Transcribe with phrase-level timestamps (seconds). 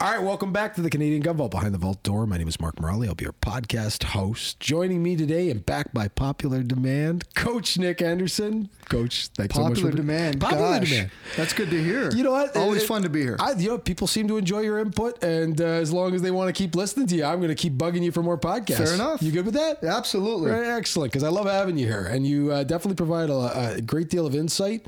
[0.00, 2.28] All right, welcome back to the Canadian Gun Vault Behind the Vault Door.
[2.28, 3.08] My name is Mark Morelli.
[3.08, 4.60] I'll be your podcast host.
[4.60, 8.68] Joining me today and back by popular demand, Coach Nick Anderson.
[8.88, 10.40] Coach, thanks so much Popular for demand.
[10.40, 11.10] Popular Gosh, demand.
[11.36, 12.12] That's good to hear.
[12.12, 12.56] You know what?
[12.56, 13.38] Always It- fun to be here.
[13.40, 16.30] I, you know, people seem to enjoy your input, and uh, as long as they
[16.30, 18.76] want to keep listening to you, I'm going to keep bugging you for more podcasts.
[18.76, 19.20] Fair enough.
[19.20, 19.82] You good with that?
[19.82, 20.52] Absolutely.
[20.52, 23.80] Right, excellent, because I love having you here, and you uh, definitely provide a, a
[23.80, 24.86] great deal of insight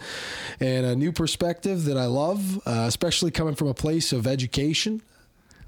[0.61, 5.00] and a new perspective that I love, uh, especially coming from a place of education.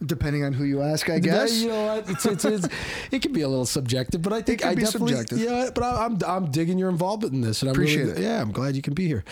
[0.04, 1.60] Depending on who you ask, I guess.
[1.60, 2.10] you know what?
[2.10, 2.68] It's, it's, it's,
[3.10, 5.38] it can be a little subjective, but I think I definitely, subjective.
[5.38, 8.24] Yeah, but I, I'm I'm digging your involvement in this, and I'm Appreciate really, it.
[8.24, 9.24] Yeah, I'm glad you can be here.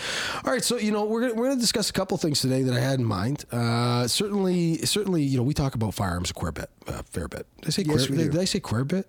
[0.45, 2.63] All right, so you know we're gonna, we're going to discuss a couple things today
[2.63, 3.45] that I had in mind.
[3.51, 7.45] Uh, certainly, certainly, you know we talk about firearms a queer bit, uh, fair bit.
[7.61, 8.37] Did I say Yes, queer, we did.
[8.37, 9.07] I say queer bit?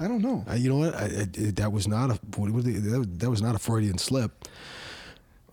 [0.00, 0.44] I don't know.
[0.50, 0.94] Uh, you know what?
[0.94, 4.48] I, I, that was not a what, what, that, that was not a Freudian slip.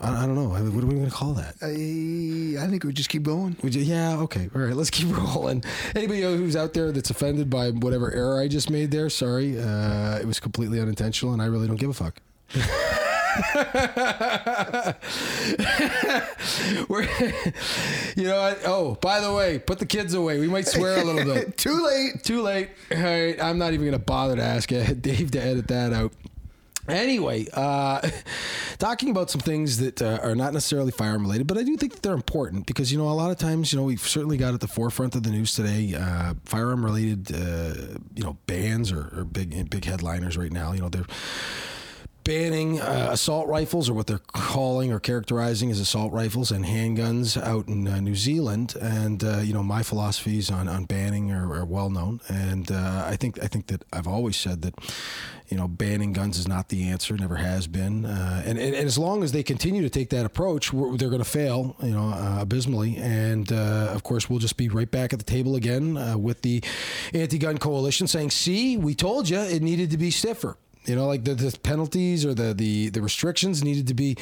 [0.02, 0.49] I, I don't know.
[0.49, 1.55] What are we going to call that?
[1.62, 3.58] I, I think we just keep going.
[3.63, 4.49] Yeah, okay.
[4.55, 5.63] All right, let's keep rolling.
[5.95, 9.59] Anybody who's out there that's offended by whatever error I just made there, sorry.
[9.59, 12.19] Uh, it was completely unintentional, and I really don't give a fuck.
[16.89, 17.03] We're,
[18.16, 18.59] you know what?
[18.66, 20.39] Oh, by the way, put the kids away.
[20.39, 21.58] We might swear a little bit.
[21.58, 22.23] Too late.
[22.23, 22.69] Too late.
[22.91, 26.11] All right, I'm not even going to bother to ask Dave to edit that out.
[26.89, 28.01] Anyway, uh,
[28.79, 31.93] talking about some things that uh, are not necessarily firearm related, but I do think
[31.93, 34.53] that they're important because you know a lot of times you know we've certainly got
[34.53, 39.09] at the forefront of the news today uh, firearm related uh, you know bans or,
[39.15, 40.73] or big big headliners right now.
[40.73, 41.05] You know they're
[42.30, 47.41] banning uh, assault rifles or what they're calling or characterizing as assault rifles and handguns
[47.41, 48.75] out in uh, New Zealand.
[48.80, 53.05] And uh, you know my philosophies on, on banning are, are well known, and uh,
[53.07, 54.75] I think I think that I've always said that
[55.47, 58.05] you know banning guns is not the answer, never has been.
[58.05, 61.17] Uh, and, and, and as long as they continue to take that approach, they're going
[61.17, 62.95] to fail, you know, uh, abysmally.
[62.97, 66.63] And of course, we'll just be right back at the table again with the
[67.11, 71.23] anti-gun coalition saying, "See, we told you it needed to be stiffer." You know, like
[71.23, 74.17] the, the penalties or the, the the restrictions needed to be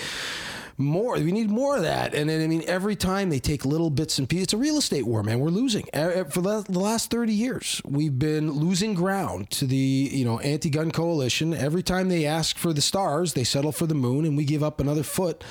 [0.77, 1.15] more.
[1.15, 2.13] We need more of that.
[2.13, 4.77] And then, I mean, every time they take little bits and pieces, it's a real
[4.77, 5.39] estate war, man.
[5.39, 7.81] We're losing for the, last thirty years.
[7.85, 11.53] We've been losing ground to the you know anti-gun coalition.
[11.53, 14.63] Every time they ask for the stars, they settle for the moon, and we give
[14.63, 15.43] up another foot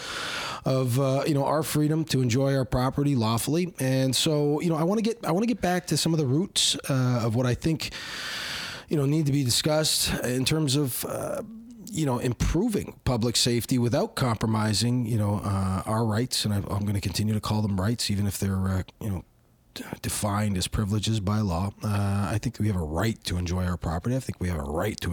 [0.64, 3.74] of uh, you know our freedom to enjoy our property lawfully.
[3.78, 6.12] And so, you know, I want to get I want to get back to some
[6.12, 7.92] of the roots uh, of what I think
[8.88, 11.42] you know need to be discussed in terms of uh,
[11.86, 16.44] you know improving public safety without compromising you know uh, our rights.
[16.44, 19.10] And I, I'm going to continue to call them rights even if they're uh, you
[19.10, 19.24] know
[20.02, 23.76] defined as privileges by law uh, I think we have a right to enjoy our
[23.76, 25.12] property I think we have a right to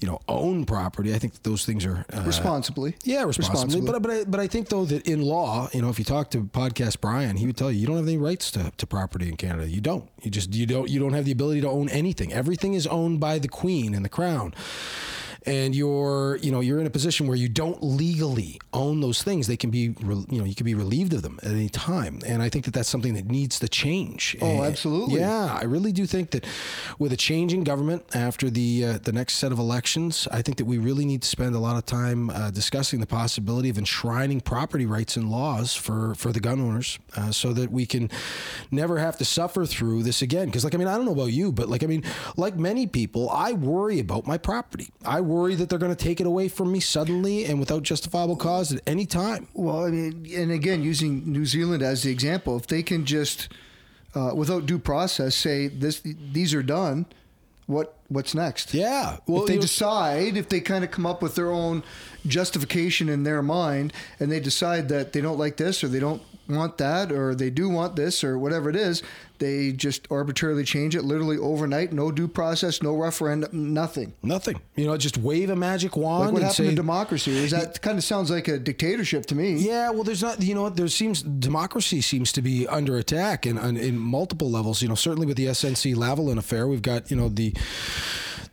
[0.00, 2.96] you know own property I think those things are uh, Responsibly.
[3.04, 3.80] yeah, responsibly.
[3.80, 6.30] But but I, but I think though that in law, you know, if you talk
[6.32, 9.28] to podcast Brian, he would tell you you don't have any rights to, to property
[9.28, 9.68] in Canada.
[9.68, 10.08] You don't.
[10.22, 12.32] You just you don't you don't have the ability to own anything.
[12.32, 14.54] Everything is owned by the Queen and the Crown.
[15.44, 19.46] And you're, you know, you're in a position where you don't legally own those things.
[19.46, 22.20] They can be, re- you know, you can be relieved of them at any time.
[22.26, 24.36] And I think that that's something that needs to change.
[24.40, 25.20] Oh, And- absolutely.
[25.20, 26.46] Yeah, I really do think that
[26.98, 30.58] with a change in government after the uh, the next set of elections, I think
[30.58, 33.78] that we really need to spend a lot of time uh, discussing the possibility of
[33.78, 38.10] enshrining property rights in laws for for the gun owners, uh, so that we can
[38.70, 40.46] never have to suffer through this again.
[40.46, 42.04] Because, like, I mean, I don't know about you, but like, I mean,
[42.36, 44.90] like many people, I worry about my property.
[45.04, 48.36] I worry that they're going to take it away from me suddenly and without justifiable
[48.36, 49.48] cause at any time.
[49.54, 53.48] Well, I mean, and again, using New Zealand as the example, if they can just,
[54.14, 57.06] uh, without due process, say this, these are done,
[57.66, 58.74] what what's next?
[58.74, 59.18] Yeah.
[59.26, 61.82] Well, if they decide, if they kind of come up with their own
[62.26, 66.22] justification in their mind, and they decide that they don't like this or they don't
[66.48, 69.02] want that or they do want this or whatever it is,
[69.38, 74.12] they just arbitrarily change it, literally overnight, no due process, no referendum, nothing.
[74.22, 74.60] Nothing.
[74.76, 77.32] You know, just wave a magic wand Like what and happened say, to democracy?
[77.32, 79.54] Is that kind of sounds like a dictatorship to me?
[79.54, 80.40] Yeah, well, there's not.
[80.40, 80.76] You know what?
[80.76, 84.80] There seems democracy seems to be under attack in in, in multiple levels.
[84.80, 87.54] You know, certainly with the SNC Lavalin affair, we've got you know the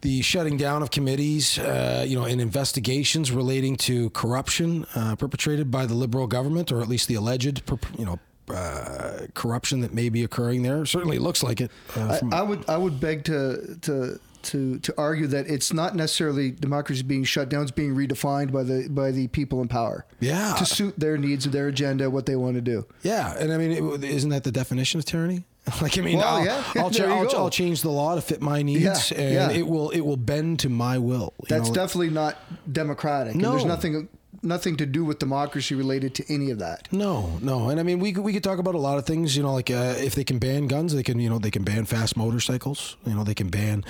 [0.01, 5.69] the shutting down of committees, uh, you know, and investigations relating to corruption uh, perpetrated
[5.71, 7.61] by the Liberal government, or at least the alleged,
[7.97, 8.19] you know.
[8.49, 11.69] Uh, corruption that may be occurring there certainly looks like it.
[11.95, 15.95] Uh, I, I would I would beg to to to to argue that it's not
[15.95, 20.03] necessarily democracy being shut down; it's being redefined by the by the people in power.
[20.19, 20.55] Yeah.
[20.57, 22.87] to suit their needs, their agenda, what they want to do.
[23.03, 25.43] Yeah, and I mean, it, isn't that the definition of tyranny?
[25.81, 26.63] Like, I mean, Well, I'll, yeah.
[26.77, 27.35] I'll, cha- I'll.
[27.35, 29.59] I'll change the law to fit my needs, Yeah, and yeah.
[29.59, 31.33] it will it will bend to my will.
[31.41, 31.75] you That's know?
[31.75, 32.37] definitely not
[32.71, 33.35] democratic.
[33.35, 34.09] And there's nothing
[34.43, 36.87] nothing to do with democracy related to any of that.
[36.91, 39.35] No, no, and I mean we could, we could talk about a lot of things.
[39.37, 41.63] You know, like uh, if they can ban guns, they can you know they can
[41.63, 42.97] ban fast motorcycles.
[43.05, 43.83] You know, they can ban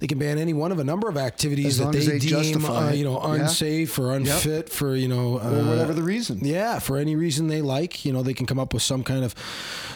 [0.00, 2.90] they can ban any one of a number of activities that they, they deem uh,
[2.90, 3.42] you know Yeah.
[3.42, 6.38] unsafe or unfit for you know uh, Or whatever the reason.
[6.42, 9.24] Yeah, for any reason they like, you know, they can come up with some kind
[9.24, 9.34] of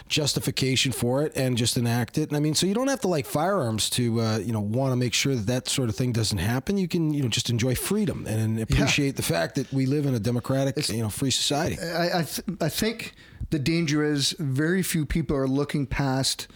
[0.08, 2.28] justification for it and just enact it.
[2.28, 4.92] And I mean, so you don't have to like firearms to, uh, you know, want
[4.92, 6.76] to make sure that that sort of thing doesn't happen.
[6.78, 10.14] You can, you know, just enjoy freedom and appreciate the fact that we live in
[10.14, 11.78] a democratic, you know, free society.
[11.78, 13.14] I I, th- I think
[13.50, 16.48] the danger is very few people are looking past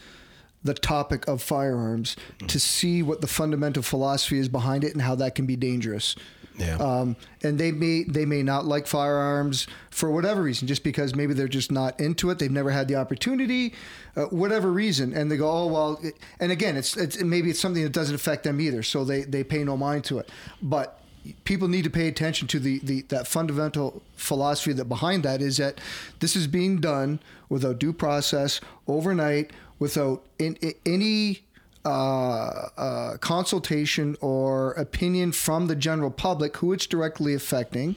[0.62, 2.16] the topic of firearms
[2.46, 6.16] to see what the fundamental philosophy is behind it and how that can be dangerous.
[6.56, 6.76] Yeah.
[6.76, 11.34] Um, and they may they may not like firearms for whatever reason, just because maybe
[11.34, 12.38] they're just not into it.
[12.38, 13.74] They've never had the opportunity,
[14.16, 16.00] uh, whatever reason, and they go, oh well.
[16.38, 19.42] And again, it's, it's maybe it's something that doesn't affect them either, so they they
[19.42, 20.30] pay no mind to it.
[20.62, 21.00] But
[21.44, 25.56] people need to pay attention to the, the that fundamental philosophy that behind that is
[25.56, 25.80] that
[26.20, 31.40] this is being done without due process overnight without in, in- any
[31.84, 37.94] uh, uh, consultation or opinion from the general public who it's directly affecting.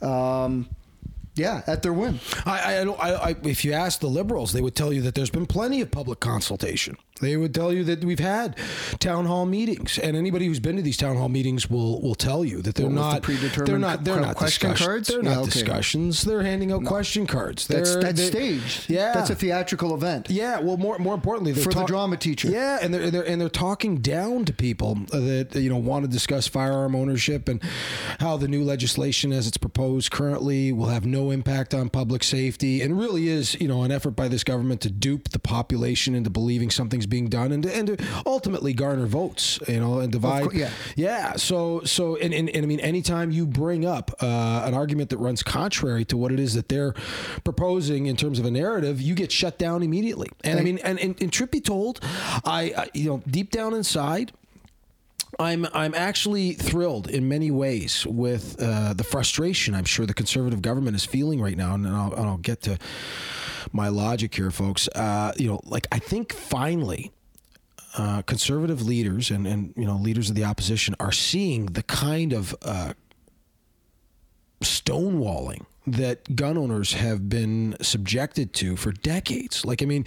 [0.00, 0.68] Um,
[1.34, 2.20] yeah, at their whim.
[2.46, 5.30] I, I, I, I, if you ask the liberals, they would tell you that there's
[5.30, 6.96] been plenty of public consultation.
[7.20, 8.56] They would tell you that we've had
[8.98, 12.44] town hall meetings, and anybody who's been to these town hall meetings will will tell
[12.44, 15.08] you that they're What, with the not predetermined they're not they're not question discussion- cards?
[15.08, 15.50] They're not okay.
[15.50, 16.22] discussions.
[16.24, 17.68] They're handing out question cards.
[17.68, 18.26] That's They're- that's they-
[18.58, 18.90] staged.
[18.90, 20.28] Yeah, that's a theatrical event.
[20.28, 22.48] Yeah, well, more more importantly, they're For the drama teacher.
[22.50, 26.10] Yeah, and they're, they're and they're talking down to people that you know want to
[26.10, 27.62] discuss firearm ownership and
[28.18, 32.82] how the new legislation, as it's proposed currently, will have no impact on public safety,
[32.82, 36.28] and really is you know an effort by this government to dupe the population into
[36.28, 37.96] believing something's being done and to, and to
[38.26, 40.44] ultimately garner votes, you know, and divide.
[40.44, 40.70] cour- yeah.
[40.96, 41.36] Yeah.
[41.36, 45.18] So so and, and, and I mean, anytime you bring up uh, an argument that
[45.18, 46.94] runs contrary to what it is that they're
[47.44, 50.28] proposing in terms of a narrative, you get shut down immediately.
[50.42, 52.00] And I mean, and, and, and truth be told,
[52.44, 54.32] I, I you know deep down inside.
[55.38, 60.62] I'm I'm actually thrilled in many ways with uh, the frustration I'm sure the conservative
[60.62, 62.78] government is feeling right now, and I'll, and I'll get to
[63.72, 64.88] my logic here, folks.
[64.88, 67.12] Uh, you know, like I think finally
[67.96, 72.32] uh, conservative leaders and, and you know leaders of the opposition are seeing the kind
[72.32, 72.92] of uh,
[74.60, 79.64] stonewalling that gun owners have been subjected to for decades.
[79.64, 80.04] Like, I mean,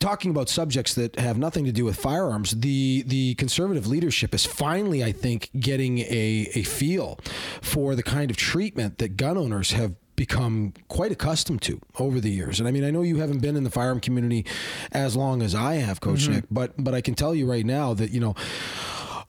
[0.00, 4.44] talking about subjects that have nothing to do with firearms, the the conservative leadership is
[4.44, 7.18] finally, I think, getting a, a feel
[7.60, 12.30] for the kind of treatment that gun owners have become quite accustomed to over the
[12.30, 12.60] years.
[12.60, 14.44] And I mean, I know you haven't been in the firearm community
[14.92, 16.34] as long as I have, Coach mm-hmm.
[16.34, 18.34] Nick, but but I can tell you right now that, you know,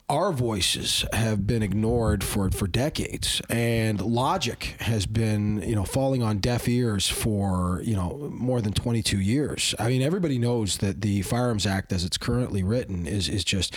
[0.10, 6.22] our voices have been ignored for for decades, and logic has been you know falling
[6.22, 9.74] on deaf ears for you know more than 22 years.
[9.80, 13.76] I mean, everybody knows that the Firearms Act, as it's currently written, is is just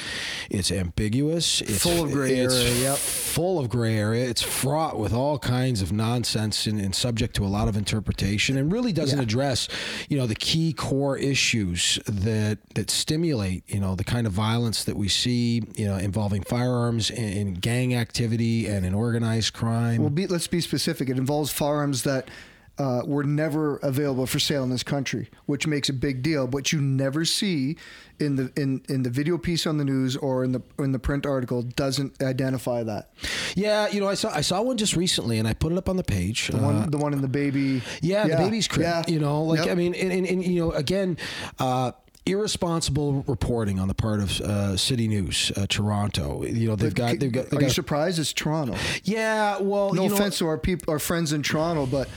[0.50, 2.98] it's ambiguous, it's Full of gray area, yep.
[2.98, 4.28] full of gray area.
[4.28, 8.56] It's fraught with all kinds of nonsense and, and subject to a lot of interpretation,
[8.56, 9.68] and really doesn't address,
[10.08, 14.84] you know, the key core issues that that stimulate, you know, the kind of violence
[14.84, 20.00] that we see, you know, involving firearms in, in gang activity and in organized crime.
[20.00, 21.10] Well, be, let's be specific.
[21.10, 22.30] It involves firearms that
[22.78, 26.46] uh, were never available for sale in this country, which makes a big deal.
[26.46, 27.76] But you never see
[28.18, 30.98] in the in, in the video piece on the news or in the in the
[30.98, 33.10] print article doesn't identify that.
[33.54, 35.90] yeah, you know, I saw I saw one just recently, and I put it up
[35.90, 36.48] on the page.
[36.48, 37.82] The one the one in the baby.
[38.00, 38.84] Yeah, the baby's crib.
[38.84, 39.02] yeah.
[39.06, 39.68] You know, like Yep.
[39.68, 41.18] I mean, and, and, and you know, again,
[41.58, 41.92] uh,
[42.26, 46.44] irresponsible reporting on the part of uh, City News, uh, Toronto.
[46.44, 47.46] You know, they've got they've got.
[47.46, 48.18] Are They've you got surprised?
[48.18, 48.76] It's Toronto.
[49.04, 52.08] yeah, well, No you offense to our people, our friends in Toronto, but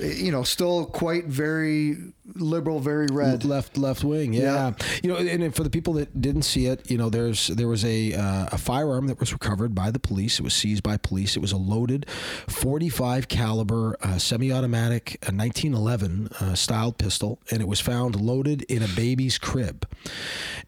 [0.00, 1.98] uh, you know, still quite very
[2.36, 3.44] liberal, very red.
[3.44, 4.72] left left wing yeah.
[5.02, 7.84] you know and, for the people that didn't see it you know there's there was
[7.84, 10.38] a uh, a firearm that was recovered by the police.
[10.38, 11.36] It was seized by police.
[11.36, 12.08] It was a loaded
[12.48, 18.82] 45 caliber uh, semi-automatic uh, 1911 uh, styled pistol and it was found loaded in
[18.82, 19.88] a baby's crib.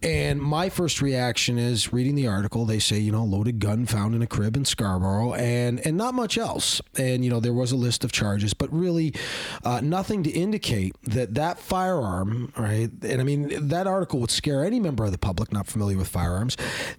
[0.02, 4.16] And my first reaction is reading the article they say you know loaded gun found
[4.16, 6.82] in a crib in Scarborough and and not much else.
[6.98, 9.14] And you know there was a list of charges but really
[9.62, 12.90] uh, nothing to indicate that that firearm right?
[13.02, 16.08] And I mean that article would scare any member of the public not familiar with
[16.08, 16.56] firearms.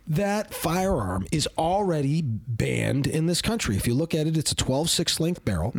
[0.08, 3.76] That firearm is already banned in this country.
[3.76, 5.72] If you look at it it's a 12 6 length barrel.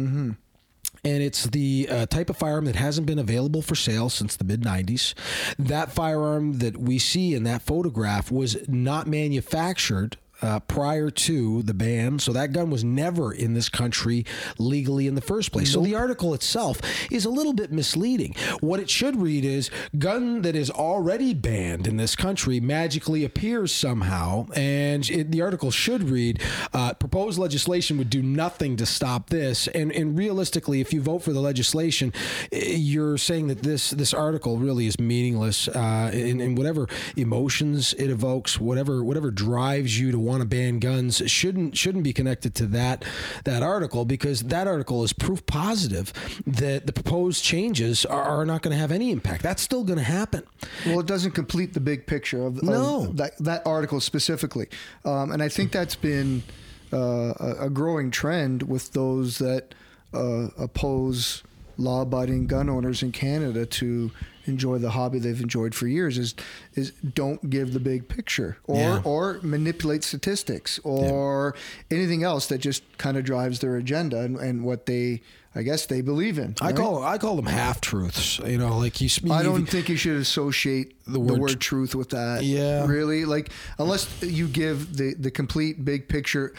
[1.04, 4.44] And it's the uh, type of firearm that hasn't been available for sale since the
[4.44, 5.14] mid 90s.
[5.56, 11.74] That firearm that we see in that photograph was not manufactured uh, prior to the
[11.74, 12.18] ban.
[12.18, 14.24] So that gun was never in this country
[14.58, 15.72] legally in the first place.
[15.72, 18.34] So the article itself is a little bit misleading.
[18.60, 23.72] What it should read is gun that is already banned in this country magically appears
[23.72, 24.46] somehow.
[24.54, 29.68] And it, the article should read uh, proposed legislation would do nothing to stop this.
[29.68, 32.12] And, and realistically, if you vote for the legislation,
[32.52, 35.68] you're saying that this, this article really is meaningless.
[35.68, 40.78] Uh, and, and whatever emotions it evokes, whatever, whatever drives you to want to ban
[40.78, 43.04] guns shouldn't shouldn't be connected to that
[43.44, 46.12] that article because that article is proof positive
[46.46, 49.42] that the proposed changes are, are not going to have any impact.
[49.42, 50.42] That's still going to happen.
[50.84, 53.06] Well, it doesn't complete the big picture of, of No.
[53.14, 54.66] that that article specifically,
[55.04, 56.42] um, and I think that's been
[56.92, 59.74] uh, a a growing trend with those that
[60.14, 61.42] uh, oppose
[61.78, 64.10] law-abiding gun owners in Canada to
[64.46, 66.18] enjoy the hobby they've enjoyed for years.
[66.18, 66.34] Is
[66.74, 69.02] is don't give the big picture or Yeah.
[69.04, 71.54] or manipulate statistics or
[71.90, 75.22] anything else that just kind of drives their agenda and, and what they.
[75.58, 76.54] I guess they believe in.
[76.60, 78.38] I call I call them half truths.
[78.40, 79.08] You know, like you.
[79.32, 82.44] I don't think you should associate the The word, word truth with that.
[82.44, 82.84] Yeah.
[82.86, 83.24] Really?
[83.24, 83.48] Like,
[83.78, 86.52] unless you give the, the complete big picture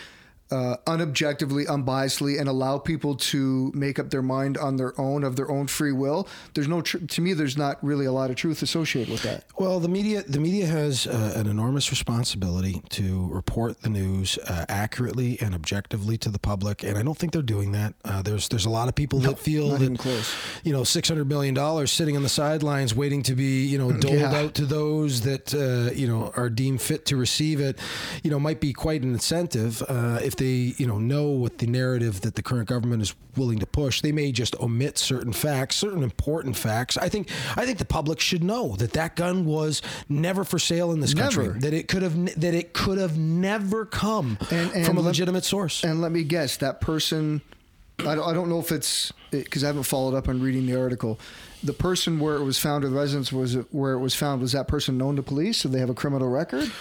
[0.52, 5.36] uh, unobjectively, unbiasedly, and allow people to make up their mind on their own of
[5.36, 8.36] their own free will, there's no, tr- to me, there's not really a lot of
[8.38, 9.44] truth associated with that.
[9.58, 14.66] Well, the media the media has uh, an enormous responsibility to report the news uh,
[14.70, 17.94] accurately and objectively to the public, and I don't think they're doing that.
[18.06, 20.28] Uh, there's there's a lot of people that feel that
[20.64, 23.92] you know six hundred million dollars sitting on the sidelines waiting to be you know
[23.92, 24.34] doled Yeah.
[24.36, 27.80] out to those that uh, you know are deemed fit to receive it.
[28.24, 31.68] You know, might be quite an incentive uh, if they you know know what the
[31.68, 34.02] narrative that the current government is willing to push.
[34.02, 36.98] They may just omit certain facts, certain important facts.
[36.98, 40.92] I think I think the public should know that that gun was never for sale
[40.92, 41.48] in this country.
[41.60, 45.08] That it could have that it could have never come And- and from a let-
[45.08, 45.84] legitimate source.
[45.84, 47.42] And let me guess, that person,
[48.00, 50.80] I don't, I don't know if it's, because I haven't followed up on reading the
[50.80, 51.20] article.
[51.64, 54.52] The person where it was found, or the residence was where it was found, was
[54.52, 55.58] that person known to police?
[55.58, 56.72] So they have a criminal record?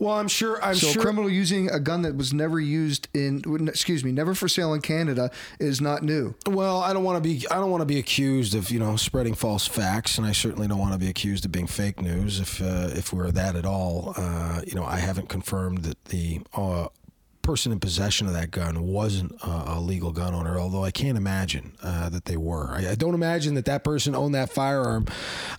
[0.00, 0.62] Well, I'm sure.
[0.64, 1.00] I'm So sure.
[1.00, 4.74] a criminal using a gun that was never used in, excuse me, never for sale
[4.74, 5.30] in Canada
[5.60, 6.34] is not new.
[6.46, 7.46] Well, I don't want to be.
[7.50, 10.66] I don't want to be accused of you know spreading false facts, and I certainly
[10.66, 12.40] don't want to be accused of being fake news.
[12.40, 16.40] If uh, if we're that at all, uh, you know, I haven't confirmed that the
[16.56, 16.88] uh,
[17.50, 20.56] person in possession of that gun wasn't uh, a legal gun owner.
[20.58, 22.68] Although I can't imagine uh, that they were.
[22.70, 25.06] I, I don't imagine that that person owned that firearm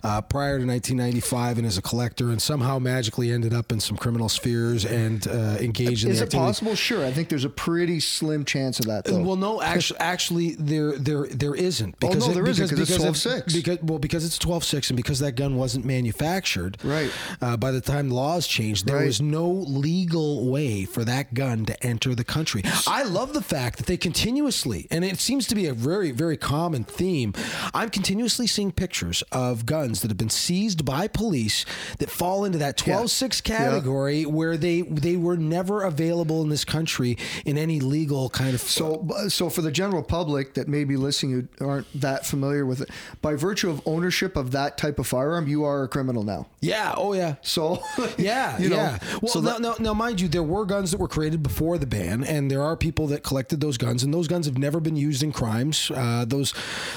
[0.02, 3.98] uh, prior to 1995 and is a collector, and somehow magically ended up in some
[3.98, 6.38] criminal spheres and uh, engaged in Is the it activity.
[6.38, 6.74] possible?
[6.74, 7.04] Sure.
[7.04, 9.22] I think there's a pretty slim chance of that, though.
[9.22, 11.96] Well, no, actually, actually, there, there, there isn't.
[12.02, 13.52] Oh, no, it- there isn't, 'cause it's of- 12.6.
[13.52, 16.78] Because well, because it's twelve six, and because that gun wasn't manufactured.
[16.82, 17.10] Right.
[17.42, 19.06] Uh, by the time laws changed, there Right.
[19.06, 22.62] was no legal way for that gun to enter the country.
[22.86, 26.36] I love the fact that they continuously, and it seems to be a very, very
[26.36, 27.34] common theme.
[27.74, 31.64] I'm continuously seeing pictures of guns that have been seized by police
[31.98, 36.64] that fall into that 12 6 category where they they were never available in this
[36.64, 40.96] country in any legal kind of So, so for the general public that may be
[40.96, 45.06] listening who aren't that familiar with it, by virtue of ownership of that type of
[45.06, 46.46] firearm, you are a criminal now.
[46.60, 46.94] Yeah.
[46.96, 47.36] Oh, yeah.
[47.42, 47.82] So,
[48.18, 48.98] Yeah, you know, yeah.
[49.20, 51.61] Well, so now, that- now, now, mind you, there were guns that were created before
[51.78, 54.80] the ban, and there are people that collected those guns, and those guns have never
[54.80, 55.90] been used in crimes.
[55.94, 56.54] Uh, those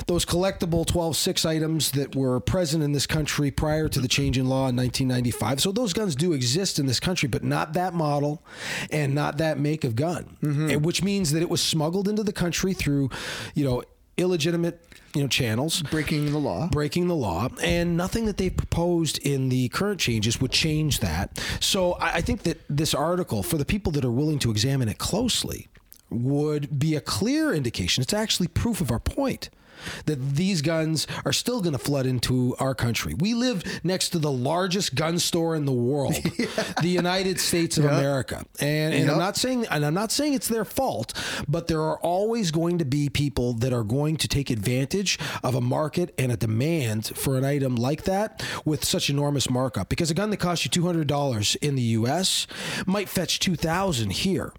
[0.07, 4.47] those collectible 12-6 items that were present in this country prior to the change in
[4.47, 5.61] law in 1995.
[5.61, 8.43] So those guns do exist in this country, but not that model
[8.91, 10.83] and not that make of gun, Mm-hmm.
[10.83, 13.09] Which means that it was smuggled into the country through,
[13.53, 13.83] you know,
[14.17, 14.81] illegitimate,
[15.15, 16.67] you know, channels breaking the law.
[16.67, 21.41] breaking the law, and nothing that they've proposed in the current changes would change that.
[21.59, 24.89] So I I think that this article, for the people that are willing to examine
[24.89, 25.67] it closely,
[26.09, 28.01] would be a clear indication.
[28.01, 29.49] It's actually proof of our point.
[30.05, 33.13] That these guns are still going to flood into our country.
[33.13, 36.13] We live next to the largest gun store in the world,
[36.81, 37.93] the United States of Yep.
[37.93, 41.13] America, and, and I'm not saying and I'm not saying it's their fault,
[41.47, 45.55] but there are always going to be people that are going to take advantage of
[45.55, 49.89] a market and a demand for an item like that with such enormous markup.
[49.89, 52.47] Because a gun that costs you two hundred dollars in the U.S.
[52.85, 54.51] might fetch two thousand here.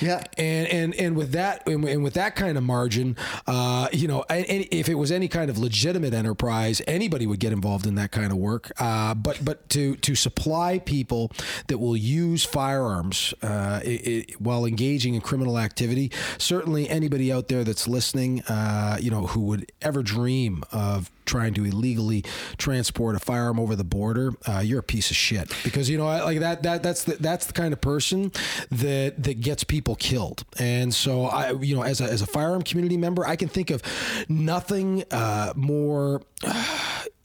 [0.00, 0.22] Yeah.
[0.36, 3.16] And and and with that and, with that kind of margin,
[3.46, 7.52] uh, you know, and, if it was any kind of legitimate enterprise, anybody would get
[7.52, 8.72] involved in that kind of work.
[8.78, 11.30] Uh, but but to to supply people
[11.68, 17.48] that will use firearms uh, i i while engaging in criminal activity, certainly anybody out
[17.48, 22.24] there that's listening, uh, you know, who would ever dream of trying to illegally
[22.56, 26.06] transport a firearm over the border, uh, you're a piece of shit because you know
[26.06, 28.32] like that that that's the, that's the kind of person
[28.70, 30.44] that that gets people killed.
[30.58, 33.70] And so I you know as a as a firearm community member, I can think
[33.70, 33.82] of
[34.28, 36.22] nothing uh, more.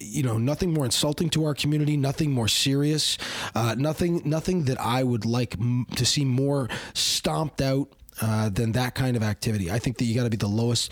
[0.04, 3.20] you know nothing more insulting to our community nothing more serious
[3.54, 7.88] uh, nothing nothing that i would like m- to see more stomped out
[8.20, 10.92] uh, than that kind of activity i think that you got to be the lowest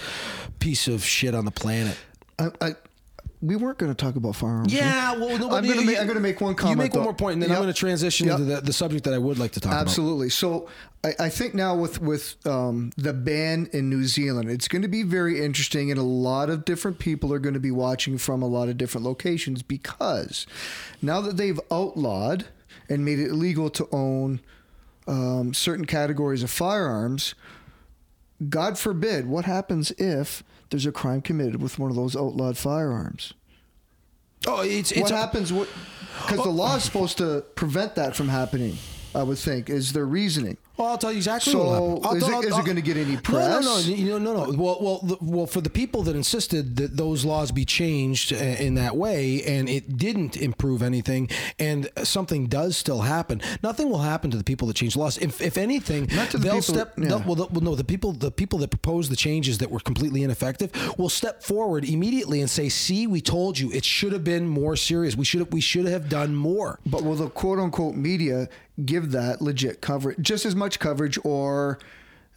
[0.60, 1.98] piece of shit on the planet
[2.62, 2.76] I,
[3.42, 4.74] we weren't going to talk about firearms.
[4.74, 6.78] yeah well no, I'm going to make, you- I'm going to make one comment.
[6.78, 7.58] you make one more point and then Yep.
[7.58, 8.40] i'm going to transition Yep.
[8.40, 10.30] into the, the subject that i would like to talk about Absolutely.
[10.30, 10.68] So
[11.04, 14.90] I, I think now with with um, the ban in New Zealand, it's going to
[14.90, 18.42] be very interesting, and a lot of different people are going to be watching from
[18.42, 20.46] a lot of different locations because
[21.02, 22.48] now that they've outlawed
[22.90, 24.42] and made it illegal to own
[25.08, 27.34] um, certain categories of firearms,
[28.48, 33.34] God forbid, what happens if there's a crime committed with one of those outlawed firearms?
[34.48, 35.52] oh it's what it's happens?
[35.52, 35.68] What
[36.22, 36.52] because the oh.
[36.52, 38.78] law is supposed to prevent that from happening.
[39.16, 40.58] I would think is their reasoning.
[40.80, 42.00] Well, I'll tell you exactly So, what will.
[42.06, 43.66] I'll- is it- is it gonna get any No, no, press?
[43.66, 44.52] no, no, no, no.
[44.58, 48.38] Well, well, the, well, for the people that insisted that those laws be changed uh,
[48.38, 53.42] in that way, and it didn't improve anything, and something does still happen.
[53.62, 55.18] Nothing will happen to the people that change laws.
[55.18, 56.94] If, if anything, Not to the they'll people- step.
[56.98, 57.10] yeah.
[57.10, 59.82] they'll- well, the, well, no, the people, the people that proposed the changes that were
[59.82, 63.70] completely ineffective will step forward immediately and say, "See, we told you.
[63.74, 65.18] It should have been more serious.
[65.18, 68.48] We should have, we should have done more." But will the quote unquote media
[68.86, 71.80] give that legit coverage, just as much coverage, or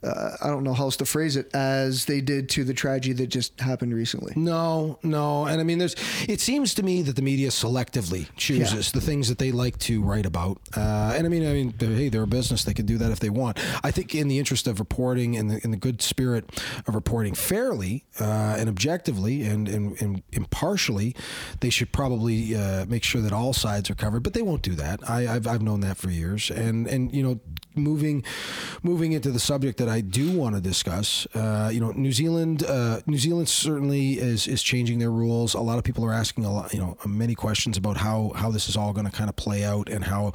[0.02, 3.12] uh, I don't know how else to phrase it, as they did to the tragedy
[3.14, 4.32] that just happened recently?
[4.36, 5.94] No, no, and I mean, there's.
[6.28, 10.02] It seems to me that the media selectively chooses the things that they like to
[10.02, 12.86] write about, uh, and I mean, I mean, they're- hey, they're a business; they can
[12.86, 13.58] do that if they want.
[13.84, 17.34] I think, in the interest of reporting, and the in the good spirit of reporting
[17.34, 21.14] fairly uh, and objectively and, and, and impartially,
[21.60, 24.22] they should probably uh, make sure that all sides are covered.
[24.22, 25.00] But they won't do that.
[25.08, 27.40] I, I've I've known that for years, and and you know,
[27.74, 28.24] moving
[28.82, 32.64] moving into the subject that I do want to discuss, uh, you know, New Zealand,
[32.64, 35.52] uh, New Zealand certainly is is changing their rules.
[35.52, 38.50] A lot of people are asking a lot, you know, many questions about how how
[38.50, 40.32] this is all going to kind of play out and how,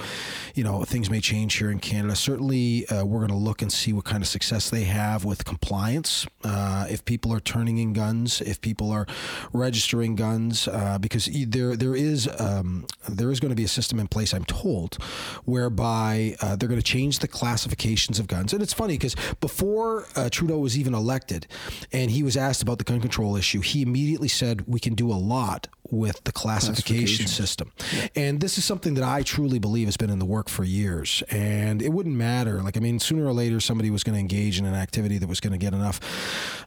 [0.54, 2.16] you know, things may change here in Canada.
[2.16, 5.44] Certainly, uh, we're going to look and see what kind of success they have with
[5.44, 6.28] compliance.
[6.44, 9.08] Uh, if people are turning in guns, if people are
[9.54, 14.00] registering guns, uh, because there there is um, there is going to be a system
[14.00, 15.02] in place, I'm told,
[15.46, 18.54] whereby uh, they're going to change the classifications of guns.
[18.54, 19.16] And it's funny because
[19.48, 21.48] before uh, Trudeau was even elected,
[21.94, 25.10] and he was asked about the gun control issue, he immediately said we can do
[25.10, 27.72] a lot with the classification system.
[28.16, 31.24] And this is something that I truly believe has been in the work for years.
[31.30, 32.62] And it wouldn't matter.
[32.62, 35.30] Like, I mean, sooner or later, somebody was going to engage in an activity that
[35.30, 36.02] was going to get enough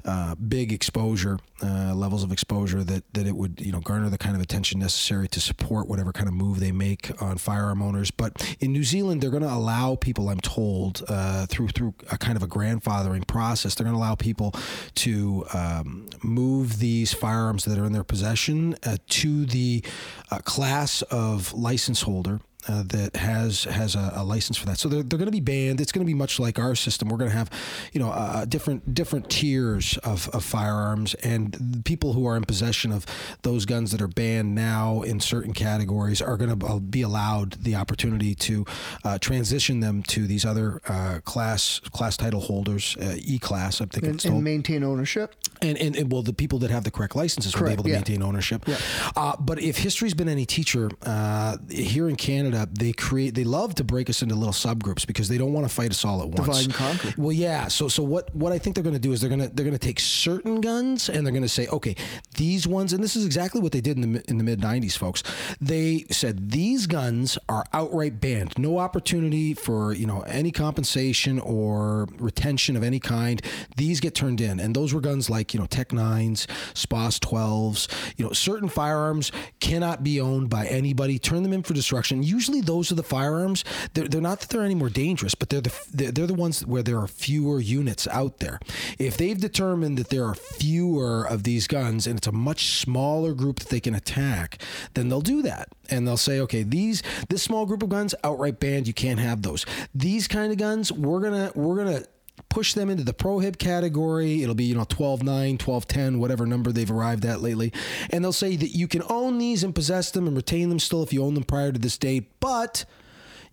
[0.04, 4.18] uh, big exposure, uh, levels of exposure that, that it would, you know, garner the
[4.18, 8.10] kind of attention necessary to support whatever kind of move they make on firearm owners.
[8.10, 12.16] But in New Zealand, they're going to allow people, I'm told, uh, through through a
[12.16, 14.54] kind of a grandfathering process, they're going to allow people
[14.96, 19.84] to um, move these firearms that are in their possession uh, to the
[20.30, 22.40] uh, class of license holder.
[22.68, 25.40] Uh, that has has a, a license for that, so they're, they're going to be
[25.40, 25.80] banned.
[25.80, 27.08] It's going to be much like our system.
[27.08, 27.50] We're going to have,
[27.94, 32.44] you know, uh, different different tiers of, of firearms, and the people who are in
[32.44, 33.06] possession of
[33.42, 37.74] those guns that are banned now in certain categories are going to be allowed the
[37.74, 38.66] opportunity to
[39.04, 43.80] uh, transition them to these other uh, class class title holders, uh, E class.
[43.80, 45.34] I think And, it's and maintain ownership.
[45.62, 47.90] And, and, and well, the people that have the correct licenses will be able to
[47.90, 47.96] yeah.
[47.96, 48.68] maintain ownership.
[49.16, 53.74] Uh, but if history's been any teacher, uh, here in Canada, they create they love
[53.76, 56.28] to break us into little subgroups because they don't want to fight us all at
[56.28, 56.46] once.
[56.46, 57.14] Divide and conquer.
[57.16, 57.68] Well, yeah.
[57.68, 59.64] So so what what I think they're going to do is they're going to they're
[59.64, 61.96] going to take certain guns and they're going to say, okay,
[62.36, 64.96] these ones, and this is exactly what they did in the in the mid '90s,
[64.96, 65.22] folks.
[65.60, 72.08] They said these guns are outright banned, no opportunity for you know any compensation or
[72.18, 73.42] retention of any kind.
[73.76, 77.88] These get turned in, and those were guns like you know Tech Nines, SPAS 12s.
[78.16, 79.32] You know, certain firearms
[79.70, 81.16] cannot be owned by anybody.
[81.16, 82.24] Turn them in for destruction.
[82.24, 83.62] Usually, those are the firearms.
[83.94, 86.82] They're, they're not that they're any more dangerous, but they're the they're, the ones where
[86.82, 88.58] there are fewer units out there.
[88.98, 93.32] If they've determined that there are fewer of these guns and it's a much smaller
[93.32, 94.60] group that they can attack,
[94.94, 98.58] then they'll do that and they'll say, okay, these this small group of guns outright
[98.58, 98.88] banned.
[98.88, 99.64] You can't have those.
[99.94, 102.02] These kind of guns, we're gonna we're gonna
[102.48, 104.42] push them into the prohib category.
[104.42, 107.72] It'll be, you know, 12 9, 12 10, whatever number they've arrived at lately.
[108.10, 111.02] And they'll say that you can own these and possess them and retain them still
[111.02, 112.84] if you own them prior to this date, but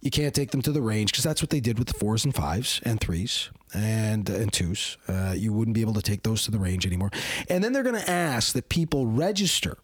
[0.02, 2.24] you can't take them to the range because that's what they did with the fours
[2.24, 4.98] and fives and threes and and twos.
[5.08, 7.12] Uh, you wouldn't be able to take those to the range anymore.
[7.50, 9.78] And then they're going to ask that people register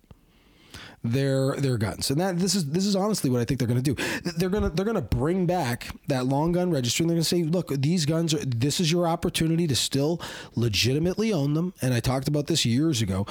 [1.03, 2.09] their their guns.
[2.09, 4.03] And that this is this is honestly what I think they're going to do.
[4.37, 7.23] They're going to they're going to bring back that long gun registry and they're going
[7.23, 10.21] to say, "Look, these guns are this is your opportunity to still
[10.55, 13.25] legitimately own them." And I talked about this years ago.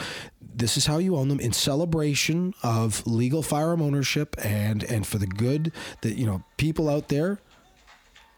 [0.54, 5.18] This is how you own them in celebration of legal firearm ownership and and for
[5.18, 7.38] the good that, you know, people out there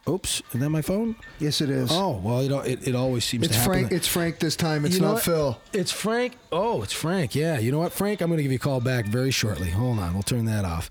[0.06, 1.16] Oops, is that my phone?
[1.38, 1.88] Yes, it is.
[1.90, 3.72] Oh well, you know, it, it always seems it's to happen.
[3.80, 3.92] Frank.
[3.92, 4.84] It's Frank this time.
[4.84, 5.22] It's You know not what?
[5.22, 5.60] Phil.
[5.72, 6.36] It's Frank.
[6.52, 7.34] Oh, it's Frank.
[7.34, 7.58] Yeah.
[7.58, 8.20] You know what, Frank?
[8.20, 9.70] I'm going to give you a call back very shortly.
[9.70, 10.12] Hold on.
[10.12, 10.90] We'll turn that off.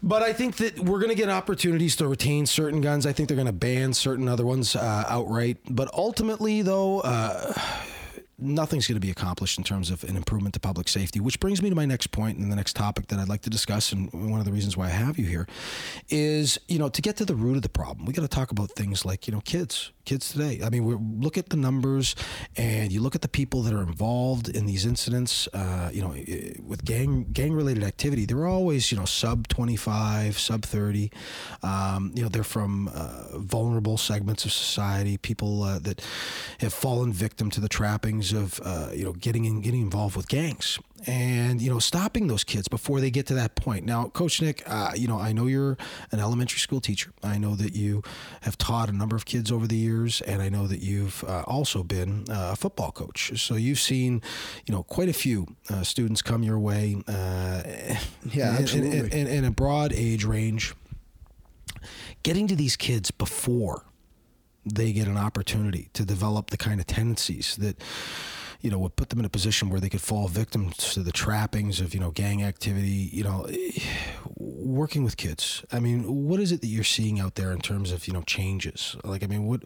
[0.00, 3.06] But I think that we're going to get opportunities to retain certain guns.
[3.06, 5.56] I think they're going to ban certain other ones uh, outright.
[5.68, 7.54] But ultimately, though, uh,
[8.44, 11.20] nothing's going to be accomplished in terms of an improvement to public safety.
[11.20, 13.50] Which brings me to my next point and the next topic that I'd like to
[13.50, 15.46] discuss, and one of the reasons why I have you here
[16.08, 18.50] is, you know, to get to the root of the problem, we got to talk
[18.50, 20.60] about things like, you know, kids, kids today.
[20.62, 22.14] I mean, we look at the numbers,
[22.56, 25.48] and you look at the people that are involved in these incidents.
[25.54, 26.14] Uh, you know,
[26.62, 31.10] with gang gang related activity, they're always, you know, sub twenty five, sub thirty.
[31.62, 36.04] Um, you know, they're from uh, vulnerable segments of society, people uh, that
[36.58, 40.28] have fallen victim to the trappings of, uh, you know, getting in, getting involved with
[40.28, 43.84] gangs and you know stopping those kids before they get to that point.
[43.84, 45.76] Now coach nick uh, you know i know you're
[46.12, 47.12] an elementary school teacher.
[47.22, 48.02] I know that you
[48.40, 51.42] have taught a number of kids over the years and i know that you've uh,
[51.46, 53.38] also been uh, a football coach.
[53.38, 54.22] So you've seen
[54.66, 57.96] you know quite a few uh, students come your way uh, Yeah,
[58.32, 59.20] in- in- absolutely.
[59.20, 60.74] in, in a broad age range.
[62.22, 63.84] Getting to these kids before
[64.64, 67.76] they get an opportunity to develop the kind of tendencies that
[68.60, 71.12] you know would put them in a position where they could fall victim to the
[71.12, 73.46] trappings of you know gang activity you know
[74.36, 77.92] working with kids i mean what is it that you're seeing out there in terms
[77.92, 79.62] of you know changes like i mean what,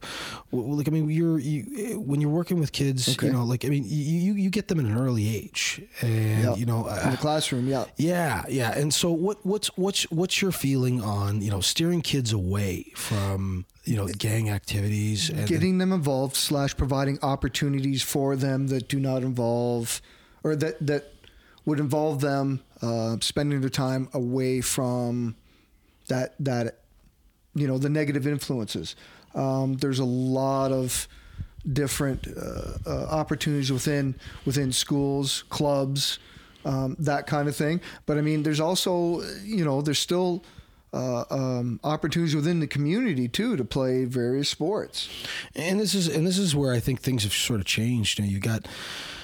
[0.50, 3.28] what like i mean you're you when you're working with kids Okay.
[3.28, 6.54] you know like i mean you you, get them at an early age and Yeah.
[6.56, 7.84] you know In the classroom, yeah.
[7.96, 8.76] yeah, yeah.
[8.76, 13.66] And so what what's what's what's your feeling on, you know, steering kids away from,
[13.88, 19.00] you know, gang activities and Getting them involved slash providing opportunities for them that do
[19.00, 20.02] not involve,
[20.44, 21.12] or that that
[21.64, 25.36] would involve them uh, spending their time away from
[26.08, 26.80] that that
[27.54, 28.94] you know the negative influences.
[29.34, 31.08] Um, there's a lot of
[31.72, 36.18] different uh, uh, opportunities within within schools, clubs,
[36.64, 37.80] um, that kind of thing.
[38.04, 40.44] But I mean, there's also you know there's still
[40.92, 45.08] uh, um, opportunities within the community too to play various sports.
[45.54, 48.18] and this is and this is where I think things have sort of changed.
[48.18, 48.66] You know, you got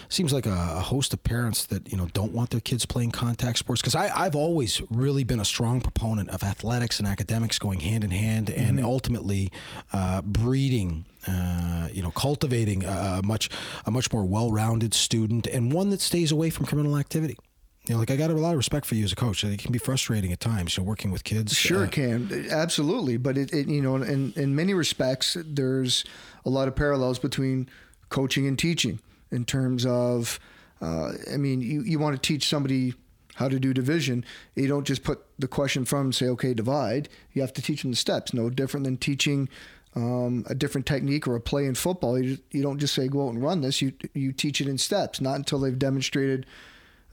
[0.08, 3.58] seems like a, host of parents that you know don't want their kids playing contact
[3.58, 8.04] sports because I've always really been a strong proponent of athletics and academics going hand
[8.04, 9.50] in hand and ultimately
[9.92, 11.06] uh, breeding.
[11.26, 13.48] Uh, you know, cultivating a, a much
[13.86, 17.38] a much more well-rounded student and one that stays away from criminal activity.
[17.86, 19.44] You know, like I got a lot of respect for you as a coach.
[19.44, 21.54] It can be frustrating at times, you know, working with kids.
[21.54, 22.46] Sure, Uh, can.
[22.50, 26.04] Absolutely, but it, it you know in in many respects there's
[26.46, 27.68] a lot of parallels between
[28.08, 30.40] coaching and teaching in terms of
[30.80, 32.94] uh, I mean you you want to teach somebody
[33.34, 37.10] how to do division you don't just put the question from and say okay divide.
[37.32, 38.32] You have to teach them the steps.
[38.32, 39.48] No different than teaching
[39.94, 42.18] um, a different technique or a play in football.
[42.18, 43.82] You, you don't just say go out and run this.
[43.82, 46.46] You you teach it in steps not until they've demonstrated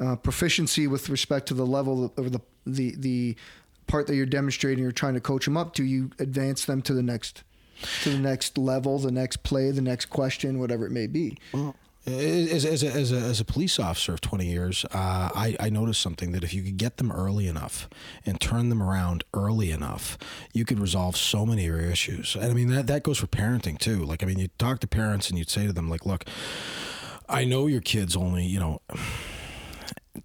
[0.02, 3.36] uh, proficiency with respect to the level of the the the
[3.88, 6.94] part that you're demonstrating or trying to coach them up to you advance them to
[6.94, 7.44] the next
[8.04, 11.38] to the next level the next play the next question whatever it may be
[12.08, 15.70] as, as, a, as, a, as a police officer of 20 years, uh, I, I
[15.70, 17.88] noticed something that if you could get them early enough
[18.26, 20.18] and turn them around early enough,
[20.52, 22.36] you could resolve so many of your issues.
[22.36, 24.04] And I mean, that, that goes for parenting too.
[24.04, 26.26] Like, I mean, you talk to parents and you'd say to them, like, look,
[27.30, 28.82] I know your kid's only, you know,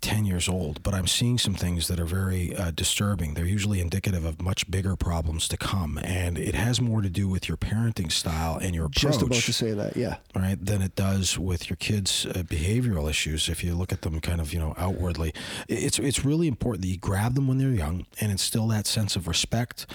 [0.01, 3.35] 10 years old, but I'm seeing some things that are very uh, disturbing.
[3.35, 5.99] They're usually indicative of much bigger problems to come.
[6.03, 9.37] And it has more to do with your parenting style and your approach just about
[9.37, 13.63] to say that yeah right than it does with your kids uh, behavioral issues if
[13.63, 15.33] you look at them kind of you know outwardly
[15.69, 19.17] it's it's really important that you grab them when they're young and instill that sense
[19.17, 19.87] of respect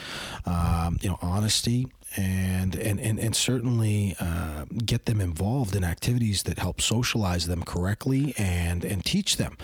[0.46, 6.44] um, you know honesty and and and, and certainly uh, get them involved in activities
[6.44, 9.58] that help socialize them correctly and and teach them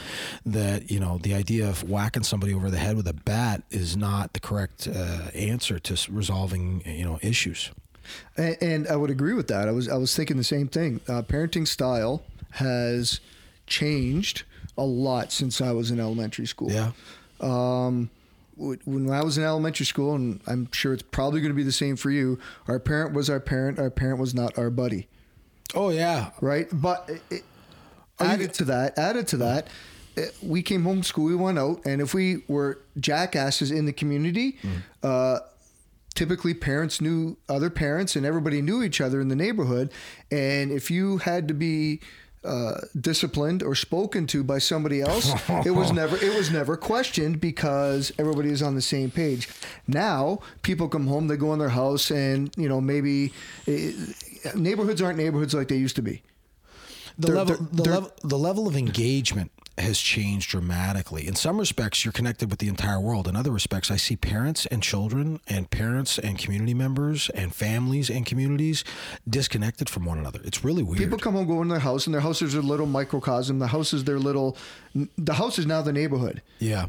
[0.46, 3.98] that you know the idea of whacking somebody over the head with a bat is
[3.98, 7.72] not the correct uh, answer to resolving you know issues.
[8.38, 9.68] And, and I would agree with that.
[9.68, 11.02] I was I was thinking the same thing.
[11.08, 13.20] Uh, parenting style has
[13.66, 14.44] changed
[14.78, 16.72] a lot since I was in elementary school.
[16.72, 16.92] Yeah.
[17.42, 18.10] Um,
[18.58, 21.72] when I was in elementary school, and I'm sure it's probably going to be the
[21.72, 22.40] same for you.
[22.68, 23.80] Our parent was our parent.
[23.80, 25.08] Our parent was not our buddy,
[25.76, 26.68] oh yeah right?
[26.72, 27.44] But it, it,
[28.20, 29.68] added to that, added to that,
[30.18, 33.86] uh, we came home from school, we went out, and if we were jackasses in
[33.86, 34.58] the community,
[35.04, 35.40] uh,
[36.18, 39.92] typically parents knew other parents and everybody knew each other in the neighborhood.
[40.32, 42.02] And if you had to be
[42.44, 45.32] uh, disciplined or spoken to by somebody else,
[45.66, 49.50] it was never it was never questioned because everybody is on the same page.
[49.88, 53.34] Now people come home, they go in their house, and you know maybe
[53.68, 53.92] eh,
[54.56, 56.22] neighborhoods aren't neighborhoods like they used to be.
[57.18, 61.28] the They're- level they're- the they're- level the level of engagement has changed dramatically.
[61.28, 63.28] In some respects, you're connected with the entire world.
[63.28, 68.10] In other respects, I see parents and children and parents and community members and families
[68.10, 68.84] and communities
[69.30, 70.40] disconnected from one another.
[70.44, 70.98] It's really weird.
[70.98, 73.60] People come home, go in their house, and their house is a little microcosm.
[73.60, 74.58] The house is their little.
[75.18, 76.42] The house is now the neighborhood.
[76.60, 76.88] yeah.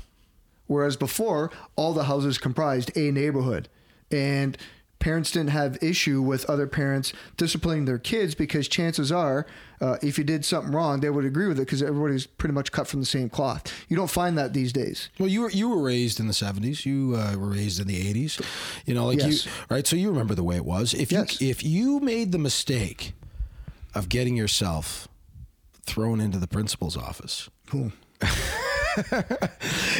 [0.66, 3.70] Whereas before, all the houses comprised a neighborhood.
[4.10, 4.56] And
[4.98, 9.46] parents didn't have issue with other parents disciplining their kids because chances are,
[9.80, 12.72] uh, if you did something wrong, they would agree with it because everybody's pretty much
[12.72, 13.72] cut from the same cloth.
[13.88, 15.08] You don't find that these days.
[15.18, 16.84] Well, you were you were raised in the seventies.
[16.84, 18.40] You uh, were raised in the eighties.
[18.86, 19.46] You know, like Yes.
[19.46, 19.86] you, right?
[19.86, 20.94] So you remember the way it was.
[20.94, 21.40] If Yes.
[21.40, 23.12] you if you made the mistake
[23.94, 25.06] of getting yourself
[25.86, 27.92] thrown into the principal's office, Cool.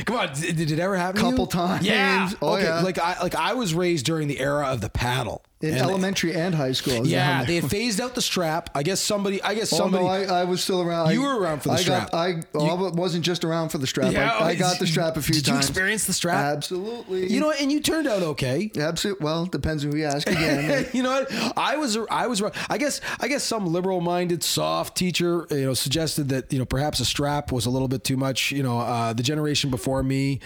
[0.04, 1.20] come on, did, did it ever happen?
[1.20, 1.30] to you?
[1.32, 1.86] Couple times.
[1.86, 2.30] Yeah.
[2.42, 2.64] Oh, okay.
[2.64, 2.80] yeah.
[2.82, 5.42] Like I like I was raised during the era of the paddle.
[5.60, 7.04] In And- elementary and high school.
[7.04, 8.70] Yeah, they had phased out the strap.
[8.76, 9.42] I guess somebody.
[9.42, 10.04] I guess Oh, somebody.
[10.04, 11.12] no, I, I was still around.
[11.12, 12.12] You were around for the I strap.
[12.12, 14.12] Got, I I wasn't just around for the strap.
[14.12, 15.42] Yeah, I, I got the strap a few times.
[15.44, 16.56] did you experience the strap?
[16.56, 17.26] Absolutely.
[17.32, 17.60] you know, what?
[17.60, 18.70] and you turned out okay.
[18.78, 19.24] Absolutely.
[19.24, 20.86] Well, depends who you ask again.
[20.92, 21.58] you know what?
[21.58, 22.40] I was I was
[22.70, 27.00] I guess I guess some liberal-minded soft teacher you know suggested that you know perhaps
[27.00, 28.52] a strap was a little bit too much.
[28.52, 30.38] You know, uh, the generation before me.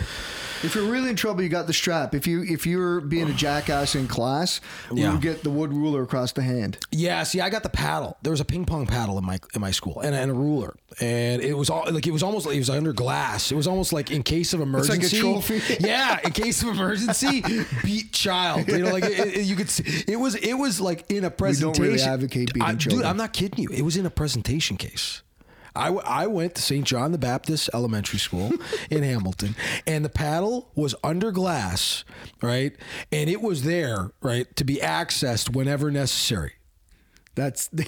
[0.62, 2.14] If you're really in trouble, you got the strap.
[2.14, 4.61] If you if you're being a jackass in class,
[5.03, 5.12] Yeah.
[5.12, 6.79] would get the wood ruler across the hand.
[6.91, 8.17] Yeah, see, I got the paddle.
[8.23, 10.75] There was a ping pong paddle in my in my school and, and a ruler,
[11.01, 13.51] and it was all like it was almost like it was under glass.
[13.53, 15.21] It was almost like in case of like a emergency.
[15.21, 15.61] trophy.
[15.81, 17.43] yeah, in case of emergency,
[17.85, 18.69] beat child.
[18.69, 21.31] You know, like it, it- you could see it was it was like in a
[21.31, 21.69] presentation.
[21.69, 22.07] don't presentation.
[22.07, 23.05] really advocate beating I- Dude.
[23.05, 23.69] I'm not kidding you.
[23.71, 25.23] It was in a presentation case.
[25.74, 26.87] I, w- I went to St.
[26.87, 28.52] John the Baptist Elementary School
[28.90, 29.54] in Hamilton,
[29.87, 32.04] and the paddle was under glass,
[32.42, 32.76] right?
[33.11, 36.52] And it was there, right, to be accessed whenever necessary.
[37.35, 37.85] That's the,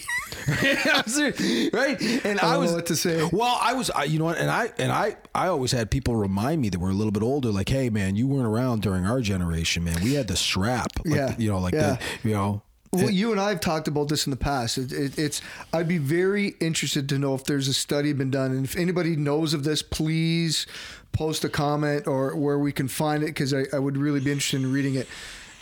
[1.75, 2.01] right?
[2.25, 3.29] And I, don't was know what to say.
[3.31, 4.39] Well, I was, I, you know what?
[4.39, 7.23] And I and I I always had people remind me that were a little bit
[7.23, 10.03] older, like, "Hey, man, you weren't around during our generation, man.
[10.03, 11.35] We had the strap, like, Yeah.
[11.37, 11.99] you know, like Yeah.
[12.23, 12.63] the, you know."
[12.95, 14.79] Well, you and I have talked about this in the past.
[14.79, 18.53] It, it, it's I'd be very interested to know if there's a study been done,
[18.53, 20.67] and if anybody knows of this, please
[21.13, 24.33] post a comment or where we can find it because I, I would really be
[24.33, 25.07] interested in reading it.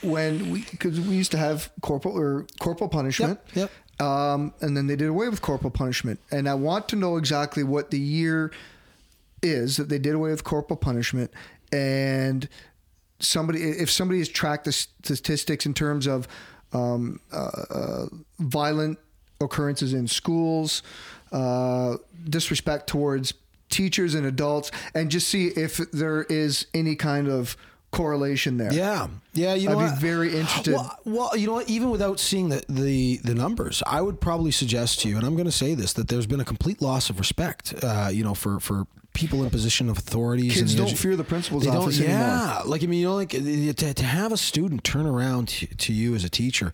[0.03, 3.39] When we because we used to have corporal or corporal punishment.
[3.55, 6.19] Yep, Um, and then they did away with corporal punishment.
[6.31, 8.51] And I want to know exactly what the year
[9.43, 11.31] is that they did away with corporal punishment.
[11.73, 12.49] And
[13.21, 16.27] somebody, if somebody has tracked the statistics in terms of
[16.73, 18.07] um, uh, uh,
[18.39, 18.99] violent
[19.41, 20.83] occurrences in schools,
[21.33, 21.97] uh,
[22.29, 23.35] disrespect towards
[23.71, 27.57] teachers and adults, and just see if there is any kind of
[27.91, 28.73] correlation there.
[28.73, 29.55] Yeah, yeah.
[29.55, 30.01] You know, I'd be what?
[30.01, 30.75] very interested.
[30.75, 31.69] Well, well, you know what?
[31.69, 35.35] Even without seeing the, the the numbers, I would probably suggest to you, and I'm
[35.35, 37.75] going to say this, that there's been a complete loss of respect.
[37.83, 40.55] Uh, you know, for for people in position of authorities.
[40.55, 42.17] Kids and don't fear the principal's office anymore.
[42.19, 45.49] Yeah, like I mean, you know, like uh, to, to have a student turn around
[45.49, 46.73] to, to you as a teacher,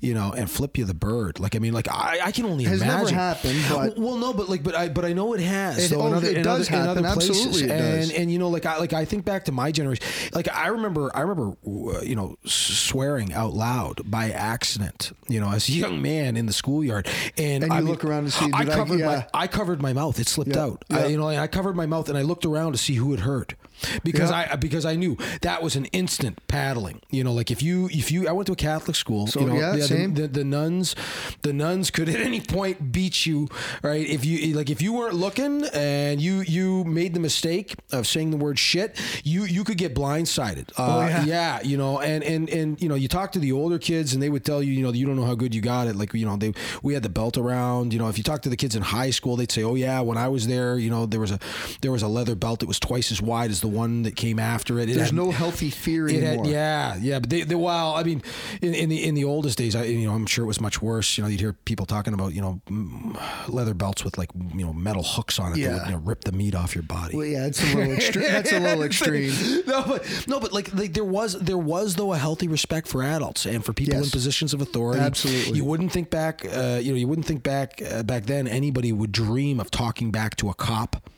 [0.00, 1.40] you know, and flip you the bird.
[1.40, 4.48] Like I mean, like I, I can only Has never happened, but- well, no, but
[4.48, 5.78] like, but I, but I know it has.
[5.90, 7.04] It- in oh, other- it does other- in happen.
[7.06, 7.46] other places.
[7.46, 8.10] Absolutely it and does.
[8.12, 10.04] and you know, like I like I think back to my generation.
[10.32, 15.12] Like I remember, I remember, uh, you know, swearing out loud by accident.
[15.28, 17.06] You know, as a young man in the schoolyard,
[17.38, 19.26] and, And I you mean, look around to see, I did I- covered my.
[19.34, 20.18] I covered my mouth.
[20.18, 20.84] It slipped Yeah, out.
[20.90, 23.20] I, you know, I covered my mouth and I looked around to see who had
[23.20, 23.56] heard.
[24.04, 24.48] Because Yeah.
[24.52, 27.00] I because I knew that was an instant paddling.
[27.10, 29.26] You know, like if you if you I went to a Catholic school.
[29.26, 30.14] So, you know, yeah, the, same.
[30.14, 30.94] The, the nuns,
[31.42, 33.48] the nuns could at any point beat you,
[33.82, 34.06] right?
[34.06, 38.30] If you like if you weren't looking and you you made the mistake of saying
[38.30, 40.70] the word shit, you you could get blindsided.
[40.78, 41.24] Uh, Oh, yeah.
[41.24, 44.22] yeah, you know, and and and you know, you talk to the older kids and
[44.22, 45.96] they would tell you, you know, you don't know how good you got it.
[45.96, 47.92] Like you know, they we had the belt around.
[47.92, 50.00] You know, if you talk to the kids in high school, they'd say, oh yeah,
[50.00, 51.38] when I was there, you know, there was a
[51.80, 54.38] there was a leather belt that was twice as wide as the one that came
[54.38, 54.88] after it.
[54.88, 56.44] it There's had- no healthy fear anymore.
[56.44, 58.22] had, yeah, yeah, but they, they, well, I mean,
[58.60, 60.82] in, in the in the oldest days, I, you know, I'm sure it was much
[60.82, 61.16] worse.
[61.16, 64.64] You know, you'd hear people talking about, you know, mm, leather belts with like, you
[64.64, 67.16] know, metal hooks on it that would you know, rip the meat off your body.
[67.16, 68.24] Well, yeah, it's a little extreme.
[68.24, 69.32] That's a little extreme.
[69.66, 73.02] no, but no, but like, like there was there was though a healthy respect for
[73.02, 75.00] adults and for people in positions of authority.
[75.00, 75.56] Absolutely.
[75.56, 76.44] you wouldn't think back.
[76.44, 78.46] Uh, you know, you wouldn't think back uh, back then.
[78.48, 81.08] Anybody would dream of talking back to a cop,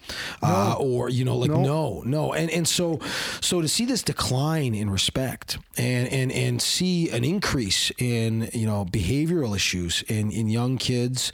[0.43, 1.63] uh, or you know, like No.
[1.63, 3.01] no, no, and and so
[3.41, 8.67] so to see this decline in respect and and and see an increase in you
[8.67, 11.33] know behavioral issues in in young kids,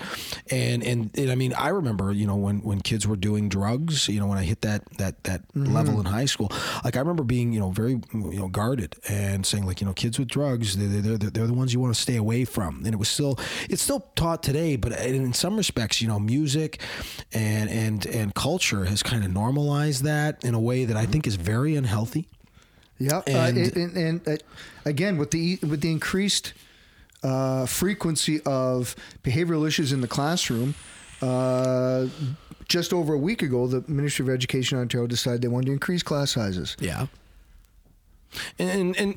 [0.50, 4.08] and and, and I mean I remember you know when when kids were doing drugs,
[4.08, 6.50] you know when I hit that that that level in high school,
[6.84, 9.92] like I remember being you know very you know guarded and saying like you know
[9.94, 12.82] kids with drugs they're they're, they're, they're the ones you want to stay away from,
[12.84, 16.80] and it was still it's still taught today, but in some respects you know music
[17.32, 21.26] and and and culture has kind of normalized that in a way that I think
[21.26, 22.28] is very unhealthy.
[22.98, 24.36] Yeah, And- uh, and, and, and uh,
[24.84, 26.52] again with the with the increased
[27.22, 30.74] uh, frequency of behavioral issues in the classroom.
[31.20, 32.06] Uh,
[32.68, 35.72] just over a week ago, the Ministry of Education in Ontario decided they wanted to
[35.72, 36.76] increase class sizes.
[36.80, 37.06] Yeah.
[38.58, 39.16] And and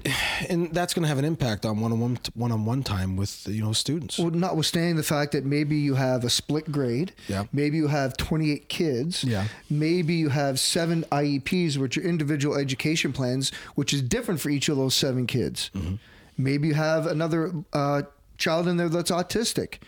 [0.50, 3.18] and that's going to have an impact on one on one one on one time
[3.18, 4.18] with you know students.
[4.18, 7.44] Well, notwithstanding the fact that maybe you have a split grade, Yeah.
[7.52, 9.48] maybe you have 28 kids, Yeah.
[9.70, 14.70] maybe you have seven IEPs, which are individual education plans, which is different for each
[14.70, 15.70] of those seven kids.
[15.76, 15.96] Mm-hmm.
[16.38, 18.04] Maybe you have another uh,
[18.38, 19.80] child in there that's autistic.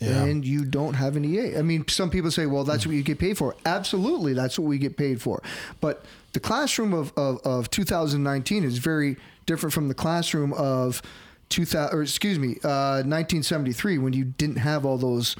[0.00, 0.24] Yeah.
[0.24, 1.56] And you don't have an EA.
[1.56, 3.54] I mean, some people say, well, that's what you get paid for.
[3.64, 5.40] Absolutely, that's what we get paid for.
[5.80, 9.16] But the classroom of, of, of 2019 is very
[9.46, 11.00] different from the classroom of
[11.48, 15.36] 2000, or excuse me, uh, 1973 when you didn't have all those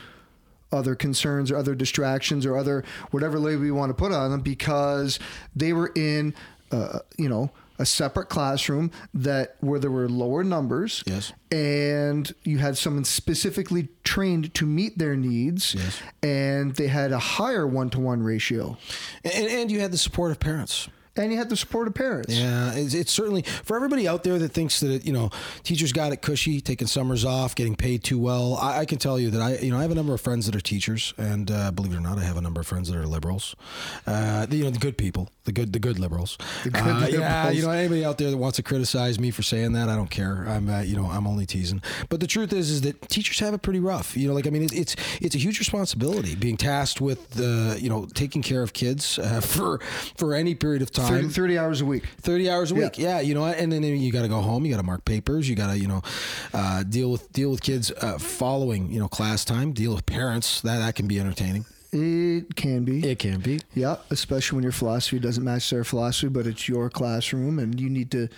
[0.72, 4.40] other concerns or other distractions or other whatever label you want to put on them
[4.40, 5.18] because
[5.54, 6.32] they were in,
[6.70, 11.32] uh, you know, a separate classroom that where there were lower numbers Yes.
[11.50, 16.00] and you had someone specifically trained to meet their needs Yes.
[16.22, 18.76] and they had a higher one-to-one ratio
[19.24, 20.88] And and you had the support of parents.
[21.16, 24.38] and you had the support of parents Yeah, it's, it's certainly for everybody out there
[24.38, 25.30] that thinks that you know
[25.62, 28.56] teachers got it cushy, taking summers off, getting paid too well.
[28.56, 30.46] I, I can tell you that I you know I have a number of friends
[30.46, 32.88] that are teachers, and uh, believe it or not, I have a number of friends
[32.88, 33.54] that are liberals.
[34.06, 36.38] Uh, you know the good people, the good the good liberals.
[36.64, 39.42] The good Uh, Yeah, you know anybody out there that wants to criticize me for
[39.42, 40.44] saying that, I don't care.
[40.48, 41.82] I'm uh, you know I'm only teasing.
[42.08, 44.16] But the truth is is that teachers have it pretty rough.
[44.16, 47.78] You know, like I mean it's it's, it's a huge responsibility being tasked with the
[47.80, 49.80] you know taking care of kids uh, for
[50.16, 51.24] for any period of time.
[51.24, 52.80] 30, 30 hours a week 30 hours a Yeah.
[52.84, 52.98] week.
[52.98, 54.64] Yeah, you know, and then you got to go home.
[54.64, 55.48] You got to mark papers.
[55.48, 56.02] You got to, you know,
[56.52, 59.72] uh, deal with deal with kids uh, following, you know, class time.
[59.72, 60.60] Deal with parents.
[60.62, 61.66] That that can be entertaining.
[61.94, 63.60] It can be It can be.
[63.74, 67.88] Yeah, especially when your philosophy doesn't match their philosophy, but it's your classroom and you
[67.88, 68.28] need to,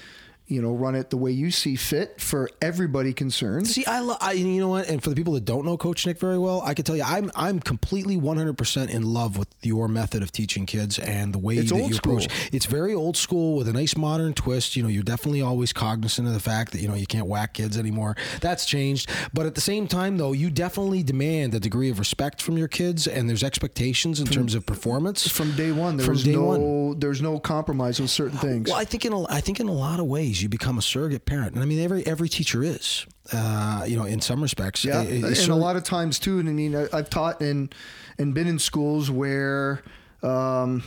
[0.48, 3.66] you know, run it the way you see fit for everybody concerned.
[3.66, 6.06] See, I, lo- I, you know what, and for the people that don't know Coach
[6.06, 9.88] Nick very well, I can tell you, I'm, I'm completely 100% in love with your
[9.88, 12.24] method of teaching kids and the way It's that you approach.
[12.30, 12.48] school.
[12.52, 14.76] It's very old school with a nice modern twist.
[14.76, 17.54] You know, you're definitely always cognizant of the fact that you know you can't whack
[17.54, 18.16] kids anymore.
[18.40, 22.40] That's changed, but at the same time, though, you definitely demand a degree of respect
[22.40, 26.14] from your kids, and there's expectations in terms of performance From day one, there From
[26.14, 26.98] was day no one.
[27.00, 28.68] there's no compromise on certain things.
[28.70, 30.82] Well, I think in a, I think in a lot of ways you become a
[30.82, 34.84] surrogate parent, and I mean every every teacher is, uh, you know, in some respects.
[34.84, 36.38] Yeah, A- a- a and a lot of times too.
[36.38, 37.74] And I mean, I, I've taught and
[38.18, 39.82] and been in schools where,
[40.22, 40.82] um,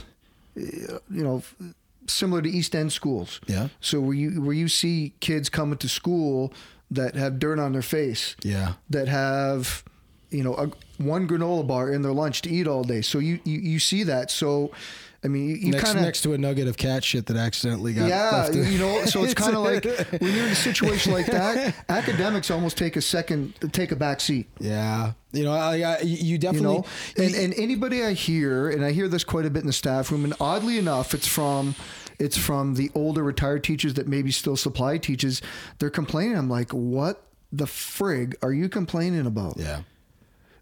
[0.56, 1.44] you know,
[2.08, 3.40] similar to East End schools.
[3.48, 3.70] Yeah.
[3.82, 6.54] So where you where you see kids coming to school
[6.92, 8.74] that have dirt on their face, Yeah.
[8.90, 9.84] that have,
[10.32, 13.02] you know, a, one granola bar in their lunch to eat all day.
[13.02, 14.32] So you you, you see that.
[14.32, 14.72] So,
[15.24, 17.36] I mean, you, you next, kind of next to a nugget of cat shit that
[17.36, 19.84] accidentally got yeah, you know, so it's kind of like
[20.22, 24.22] when you're in a situation like that, academics almost take a second, take a back
[24.22, 24.48] seat.
[24.60, 26.86] yeah you know I, I, you You definitely know,
[27.18, 30.12] and, and anybody I hear, and I hear this quite a bit in the staff
[30.12, 31.76] room, and oddly enough, it's from
[32.18, 35.42] it's from the older retired teachers that maybe still supply teachers.
[35.80, 36.38] They're complaining.
[36.38, 39.58] I'm like, what the frig are you complaining about?
[39.58, 39.82] yeah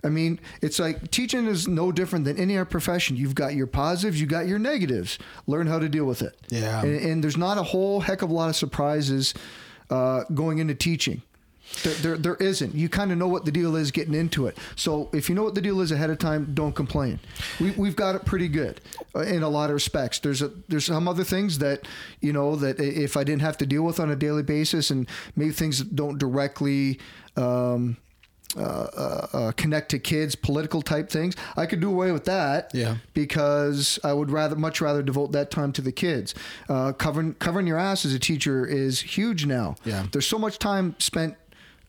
[0.03, 3.17] I mean, it's like teaching is no different than any other profession.
[3.17, 5.17] You've got your positives, you've got your negatives.
[5.47, 6.37] Learn how to deal with it.
[6.49, 6.81] Yeah.
[6.81, 9.33] And, and there's not a whole heck of a lot of surprises
[9.89, 11.21] uh, going into teaching.
[11.83, 12.75] There, there, there isn't.
[12.75, 14.57] You kind of know what the deal is getting into it.
[14.75, 17.19] So if you know what the deal is ahead of time, don't complain.
[17.59, 18.79] We, we've got it pretty good
[19.15, 20.19] uh, in a lot of respects.
[20.19, 21.85] There's a there's some other things that
[22.21, 25.09] you know that if I didn't have to deal with on a daily basis, and
[25.35, 26.99] maybe things that don't directly.
[27.35, 27.97] Um,
[28.55, 31.35] uh, uh, uh, connect to kids, political type things.
[31.57, 32.71] I could do away with that.
[32.73, 32.97] Yeah.
[33.13, 36.33] Because I would rather, much rather devote that time to the kids.
[36.69, 39.75] Uh, covering covering your ass as a teacher is huge now.
[39.83, 40.05] Yeah.
[40.11, 41.35] There's so much time spent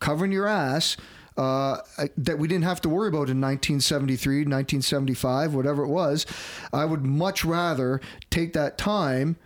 [0.00, 0.96] covering your ass.
[1.36, 1.80] Uh,
[2.16, 6.26] that we didn't have to worry about in 1973, 1975, whatever it was.
[6.72, 9.36] I would much rather take that time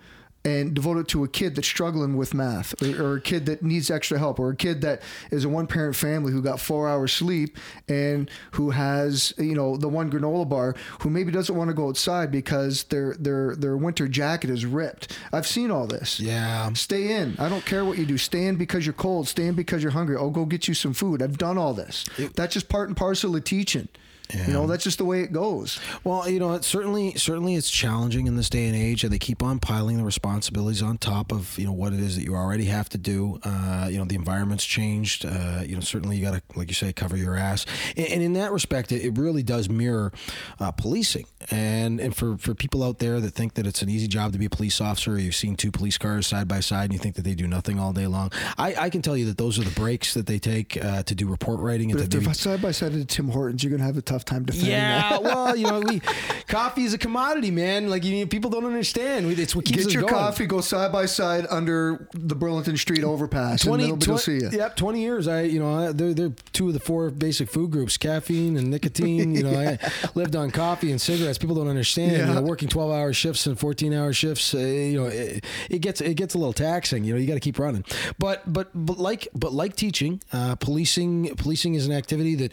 [0.44, 3.62] and devote it to a kid that's struggling with math or, or, a kid that
[3.62, 6.88] needs extra help or a kid that is a one parent family who got four
[6.88, 7.56] hours sleep
[7.88, 11.88] and who has you know the one granola bar who maybe doesn't want to go
[11.88, 15.16] outside because their their their winter jacket is ripped.
[15.32, 16.18] I've seen all this.
[16.20, 16.72] Yeah.
[16.72, 17.36] stay in.
[17.38, 18.18] I don't care what you do.
[18.18, 19.28] Stay in because you're cold.
[19.28, 20.16] Stay in because you're hungry.
[20.16, 21.22] I'll go get you some food.
[21.22, 22.04] I've done all this.
[22.34, 23.88] That's just part and parcel of teaching
[24.32, 27.70] you know that's just the way it goes Well, you know, it certainly certainly it's
[27.70, 31.32] challenging in this day and age, and they keep on piling the responsibilities on top
[31.32, 33.38] of you know what it is that you already have to do.
[33.42, 35.24] Uh, you know, the environment's changed.
[35.24, 37.66] Uh, you know, certainly you got to, like you say, cover your ass.
[37.96, 40.12] And, and in that respect, it, it really does mirror
[40.60, 41.26] uh, policing.
[41.50, 44.38] And and for for people out there that think that it's an easy job to
[44.38, 46.98] be a police officer, or you've seen two police cars side by side, and you
[46.98, 48.30] think that they do nothing all day long.
[48.58, 51.14] I, I can tell you that those are the breaks that they take uh, to
[51.14, 53.62] do report writing and but to if do they're side by side to tim hortons
[53.62, 55.22] you're gonna have a tough time defending yeah, that.
[55.22, 56.00] well, you know, we
[56.48, 57.88] coffee is a commodity, man.
[57.90, 59.26] Like you, people don't understand.
[59.26, 60.14] We- It's what keeps Get us your going.
[60.14, 64.32] coffee, go side by side under the Burlington Street overpass, 20, and nobody 20 see
[64.44, 64.50] you.
[64.58, 65.26] Yep, twenty years.
[65.28, 68.68] I, you know, I- they're they're two of the four basic food groups: caffeine and
[68.70, 69.34] nicotine.
[69.34, 69.78] You know, I
[70.14, 71.38] lived on coffee and cigarettes.
[71.38, 72.12] People don't understand.
[72.28, 74.54] You know, working twelve hour shifts and fourteen hour shifts.
[74.54, 77.04] Uh, you know, it, it gets it gets a little taxing.
[77.04, 77.84] You know, you got to keep running.
[78.18, 82.52] But but but like but like teaching, uh, policing policing is an activity that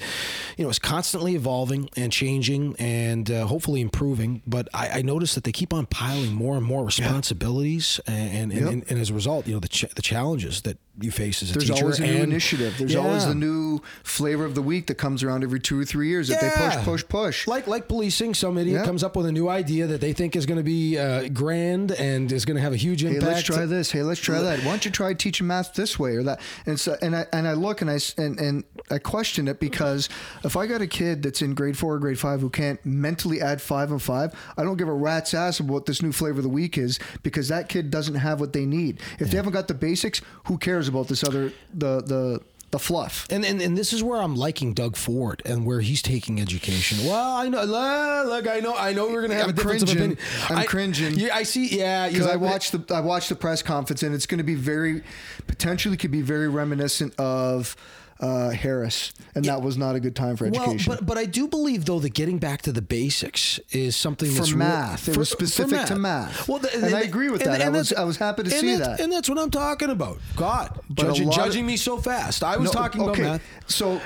[0.57, 1.48] you know is constantly evolving
[1.95, 4.41] and changing and uh, hopefully improving.
[4.45, 8.51] But I, I notice that they keep on piling more and more responsibilities, and and,
[8.51, 8.71] and, Yep.
[8.71, 11.51] and, and as a result, you know, the ch- the challenges that you face as
[11.51, 11.81] a There's teacher.
[11.83, 12.75] always a new initiative.
[12.77, 16.07] There's always the new flavor of the week that comes around every two or three
[16.09, 16.75] years that they Yeah.
[16.83, 17.47] push, push, push.
[17.47, 18.85] Like like policing, some idiot Yeah.
[18.85, 21.91] comes up with a new idea that they think is going to be uh, grand
[21.91, 23.23] and is going to have a huge impact.
[23.23, 23.91] Hey, let's try this.
[23.91, 24.59] Hey, let's try that.
[24.59, 26.39] Why don't you try teaching math this way or that?
[26.65, 30.09] And so, and I and I look and I and, and I question it because
[30.43, 33.41] if I got a kid that's in grade four or grade five who can't mentally
[33.41, 36.39] add five and five, I don't give a rat's ass about what this new flavor
[36.39, 38.99] of the week is because that kid doesn't have what they need.
[39.19, 43.27] If they haven't got the basics, who cares about this other the the the fluff?
[43.29, 47.05] And, and and this is where I'm liking Doug Ford and where he's taking education.
[47.05, 49.89] Well, I know, look, I know, I know we're gonna have I'm a difference of
[49.89, 50.17] opinion.
[50.49, 51.13] I'm I, cringing.
[51.13, 51.77] Yeah, I see.
[51.77, 54.55] Yeah, because I watched the I watched the press conference and it's going to be
[54.55, 55.03] very
[55.47, 57.75] potentially could be very reminiscent of
[58.21, 60.89] uh, Harris, and that was not a good time for education.
[60.89, 64.29] Well, but but I do believe though that getting back to the basics is something
[64.29, 66.47] for that's real- math, it for- was for specific to math.
[66.49, 67.61] Well, the- and, I agree with and- that.
[67.61, 68.99] and I was I was happy to see that.
[68.99, 70.19] and that's what I'm talking about.
[70.35, 72.43] God, But a judging, of- judging me so fast.
[72.43, 73.41] I was No, talking okay, about math.
[73.67, 74.01] So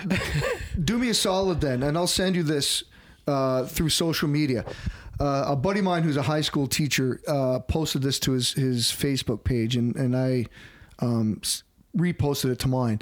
[0.83, 2.83] do me a solid then, and I'll send you this
[3.27, 4.63] uh, through social media.
[5.19, 8.51] Uh, a buddy of mine who's a high school teacher uh, posted this to his,
[8.53, 10.45] his Facebook page, and, and I
[10.99, 11.39] um,
[11.95, 12.99] reposted it to mine.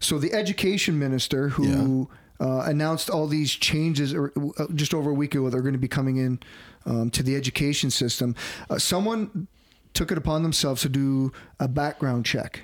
[0.00, 2.08] So the education minister who
[2.40, 5.78] uh, announced all these changes or, uh, just over a week ago, they're going to
[5.78, 6.40] be coming in
[6.86, 8.34] um, to the education system.
[8.68, 9.46] Uh, someone
[9.94, 12.62] took it upon themselves to do a background check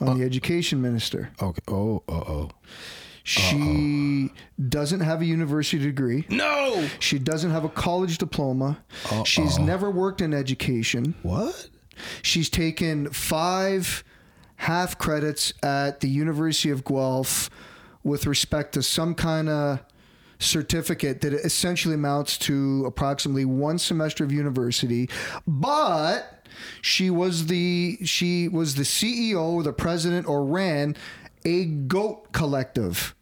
[0.00, 1.30] on the education minister.
[1.40, 1.62] Okay.
[1.68, 2.02] Oh.
[2.08, 2.50] Uh oh.
[3.24, 4.30] She
[4.68, 6.26] doesn't have a university degree.
[6.28, 6.88] No.
[7.00, 8.78] She doesn't have a college diploma.
[9.10, 9.24] Uh.
[9.24, 11.14] She's never worked in education.
[11.22, 11.68] What?
[12.22, 14.04] She's taken five
[14.56, 17.50] half credits at the University of Guelph
[18.02, 19.80] with respect to some kind of
[20.38, 25.08] certificate that essentially amounts to approximately one semester of university.
[25.46, 26.46] But
[26.82, 30.96] she was the she was the CEO, or the president, or ran
[31.44, 33.14] a goat collective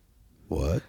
[0.48, 0.82] What?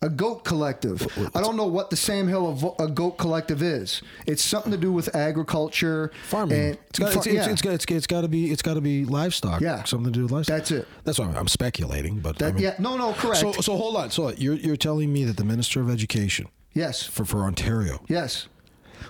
[0.00, 1.06] A goat collective.
[1.34, 4.02] I don't know what the Sam Hill of a goat collective is.
[4.26, 6.58] It's something to do with agriculture, Farming.
[6.58, 7.50] and it's got, fa- it's, it's, yeah.
[7.50, 8.50] it's got, it's, it's got to be.
[8.50, 9.60] It's got to be livestock.
[9.60, 9.82] Yeah.
[9.84, 10.58] Something to do with livestock.
[10.58, 10.88] That's it.
[11.04, 13.40] That's why I'm, I'm speculating, but I mean, yeah, no, no, correct.
[13.40, 14.10] So so hold on.
[14.10, 18.00] So you're you're telling me that the minister of education yes, for for Ontario.
[18.08, 18.48] yes.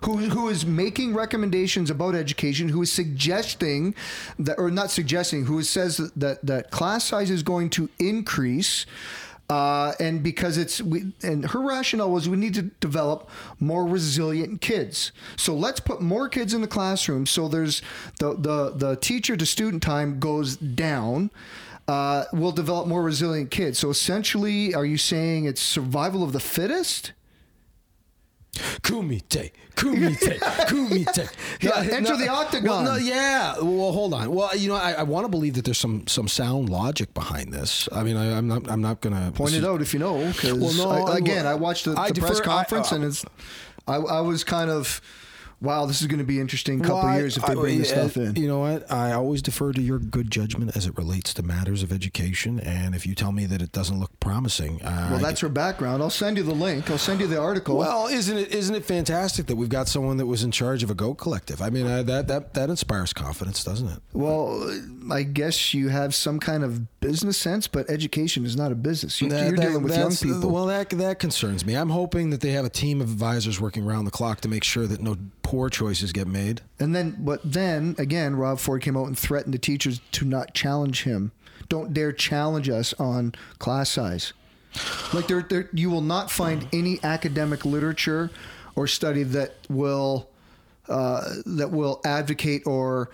[0.05, 2.69] Who, who is making recommendations about education?
[2.69, 3.95] Who is suggesting
[4.39, 5.47] that, or not suggesting?
[5.47, 8.87] Who says that that, that class size is going to increase,
[9.51, 14.61] uh, and because it's we, and her rationale was we need to develop more resilient
[14.61, 15.13] kids.
[15.37, 17.27] So let's put more kids in the classroom.
[17.27, 17.81] So there's
[18.19, 21.31] the the the teacher to student time goes down.
[21.87, 23.79] Uh, we'll develop more resilient kids.
[23.79, 27.13] So essentially, are you saying it's survival of the fittest?
[28.83, 30.39] Kumite, kumite,
[30.69, 31.29] kumite.
[31.61, 32.69] Yeah, enter the octagon.
[32.71, 33.55] Well, no, yeah.
[33.61, 34.31] Well, hold on.
[34.33, 37.53] Well, you know, I, I want to believe that there's some some sound logic behind
[37.53, 37.89] this.
[37.93, 40.27] I mean, I, I'm not I'm not gonna Point it out if you know.
[40.27, 42.93] Because Well, no, I- again, well, I watched the, I the press defer- I- conference,
[42.93, 43.25] uh, and it's.
[43.87, 45.01] I, I was kind of,
[45.61, 46.81] wow, this is going to be interesting.
[46.81, 48.37] Couple Well, I- years if they I- bring this uh, stuff in.
[48.37, 48.91] You know what?
[48.91, 52.61] I always defer to your good judgment as it relates to matters of education.
[52.61, 55.49] And if you tell me that it doesn't look promising, uh, Well, I that's her
[55.49, 56.03] background.
[56.03, 56.91] I'll send you the link.
[56.91, 57.77] I'll send you the article.
[57.77, 60.91] Well, isn't it isn't it fantastic that we've got someone that was in charge of
[60.91, 61.61] a goat collective?
[61.63, 63.99] I mean, uh, that that that inspires confidence, doesn't it?
[64.13, 64.69] Well,
[65.11, 69.21] I guess you have some kind of business sense, but education is not a business.
[69.21, 70.51] You, that- dealing with young people.
[70.51, 71.75] Well, that that concerns me.
[71.75, 74.65] I'm hoping that they have a team of advisors working around the clock to make
[74.65, 75.17] sure that no
[75.49, 76.61] poor choices get made.
[76.79, 80.53] And then, but then again, Rob Ford came out and threatened the teachers to not
[80.53, 81.33] challenge him.
[81.71, 84.35] Don't dare challenge us on class size.
[85.15, 88.31] Like there, there, you will not find any academic literature
[88.77, 90.29] or study that will
[90.87, 93.09] uh, that will advocate or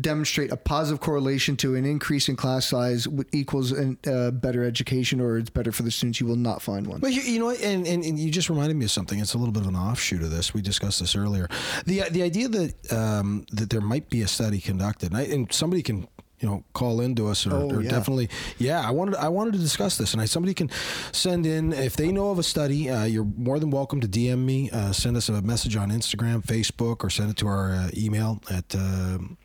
[0.00, 5.20] demonstrate a positive correlation to an increase in class size equals an, uh, better education
[5.20, 6.20] or it's better for the students.
[6.20, 7.00] You will not find one.
[7.00, 7.60] But you, you know, what?
[7.62, 9.18] and, and and you just reminded me of something.
[9.18, 10.52] It's a little bit of an offshoot of this.
[10.52, 11.48] We discussed this earlier.
[11.86, 15.52] the The idea that um, that there might be a study conducted, and, I, and
[15.52, 16.06] somebody can
[16.40, 17.88] you know call into us or, Oh, or yeah.
[17.88, 18.28] definitely
[18.58, 20.68] yeah i wanted i wanted to discuss this and I, somebody can
[21.10, 24.40] send in if they know of a study uh, you're more than welcome to dm
[24.44, 27.88] me uh, send us a message on instagram facebook or send it to our uh,
[27.96, 29.38] email at um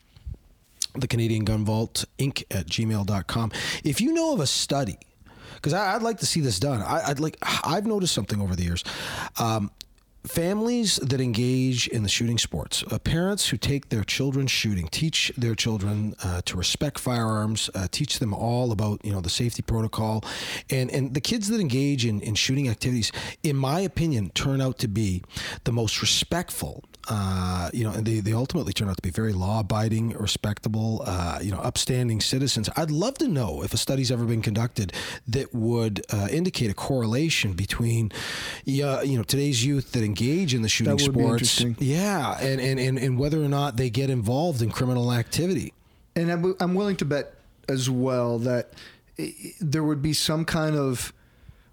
[0.96, 2.44] the Canadian Gun Vault Inc.
[2.52, 3.52] at gmail.com.
[3.84, 4.98] If you know of a study,
[5.56, 8.64] because I'd like to see this done, I, I'd like, I've noticed something over the
[8.64, 8.84] years.
[9.40, 9.72] Um,
[10.26, 15.32] families that engage in the shooting sports, uh, parents who take their children shooting, teach
[15.38, 19.62] their children uh, to respect firearms, uh, teach them all about you know the safety
[19.62, 20.24] protocol,
[20.70, 23.12] and and the kids that engage in, in shooting activities,
[23.44, 25.24] in my opinion, turn out to be
[25.64, 29.34] the most respectful uh, you know, and they, they ultimately turn out to be very
[29.34, 32.70] law abiding, respectable, uh, you know, upstanding citizens.
[32.76, 34.94] I'd love to know if a study's ever been conducted
[35.28, 38.12] that would uh, indicate a correlation between,
[38.66, 41.76] yeah, you know, today's youth that engage in the shooting sports, interesting.
[41.80, 45.74] yeah, and, and, and, and whether or not they get involved in criminal activity.
[46.16, 47.34] and I'm, I'm willing to bet
[47.68, 48.74] as well that
[49.60, 51.14] there would be some kind of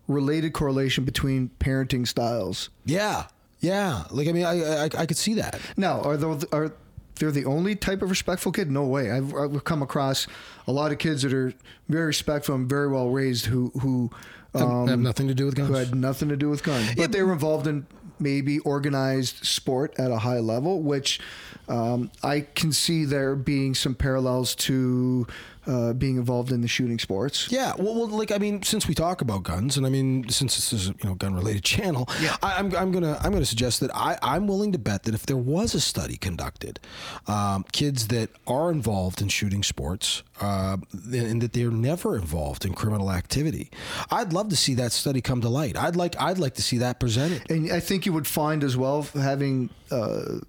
[0.07, 2.71] related correlation between parenting styles.
[2.85, 3.27] Yeah,
[3.61, 4.05] yeah.
[4.11, 5.61] Like I mean, I I, I could see that.
[5.77, 6.73] Now, are those are
[7.19, 8.71] they're the only type of respectful kid?
[8.71, 9.11] No way.
[9.11, 10.27] I've, I've come across
[10.67, 11.53] a lot of kids that are
[11.89, 14.11] very respectful and very well raised who who
[14.55, 15.69] um, have nothing to do with guns.
[15.69, 17.87] who had nothing to do with guns, but they were involved in
[18.21, 21.21] maybe organized sport at a high level, which
[21.69, 25.27] um, I can see there being some parallels to
[25.69, 27.49] uh, being involved in the shooting sports.
[27.51, 30.57] Yeah, well, well, like I mean, since we talk about guns, and I mean, since
[30.57, 32.09] this is a you know gun related channel,
[32.43, 35.27] I, I'm, I'm gonna I'm gonna suggest that I I'm willing to bet that if
[35.27, 36.81] there was a study conducted,
[37.27, 40.79] um, kids that are involved in shooting sports, uh,
[41.13, 43.71] and that they're never involved in criminal activity,
[44.11, 45.77] I'd love to see that study come to light.
[45.77, 47.51] I'd like I'd like to see that presented.
[47.51, 50.41] And I think you would find as well, having uh,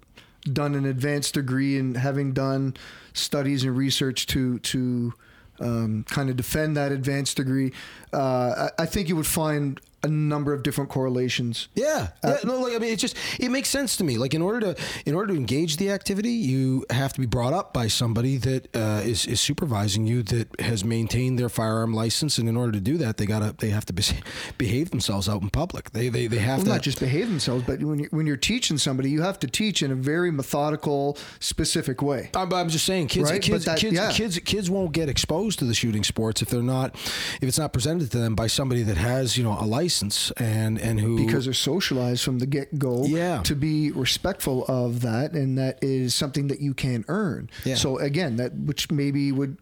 [0.44, 2.76] done an advanced degree and having done
[3.12, 5.12] studies and research to to
[5.60, 7.72] um, kind of defend that advanced degree,
[8.12, 11.68] uh, I, I think you would find a number of different correlations.
[11.74, 12.38] Yeah, yeah.
[12.44, 14.16] No, like I mean, it just it makes sense to me.
[14.18, 17.52] Like in order to in order to engage the activity, you have to be brought
[17.52, 22.38] up by somebody that uh, is is supervising you that has maintained their firearm license,
[22.38, 24.02] and in order to do that, they gotta they have to be,
[24.56, 25.90] behave themselves out in public.
[25.90, 28.36] They they, they have Well, to not just behave themselves, but when you're, when you're
[28.38, 32.30] teaching somebody, you have to teach in a very methodical, specific way.
[32.34, 34.10] I'm, I'm just saying, kids, Right, kids, that- kids, yeah.
[34.12, 37.72] kids, kids won't get exposed to the shooting sports if they're not, if it's not
[37.72, 39.89] presented to them by somebody that has, you know, a license
[40.36, 43.42] and and who because they're socialized from the get go Yeah.
[43.42, 47.50] to be respectful of that, and that is something that you can earn.
[47.64, 47.74] Yeah.
[47.74, 49.56] So again, that which maybe would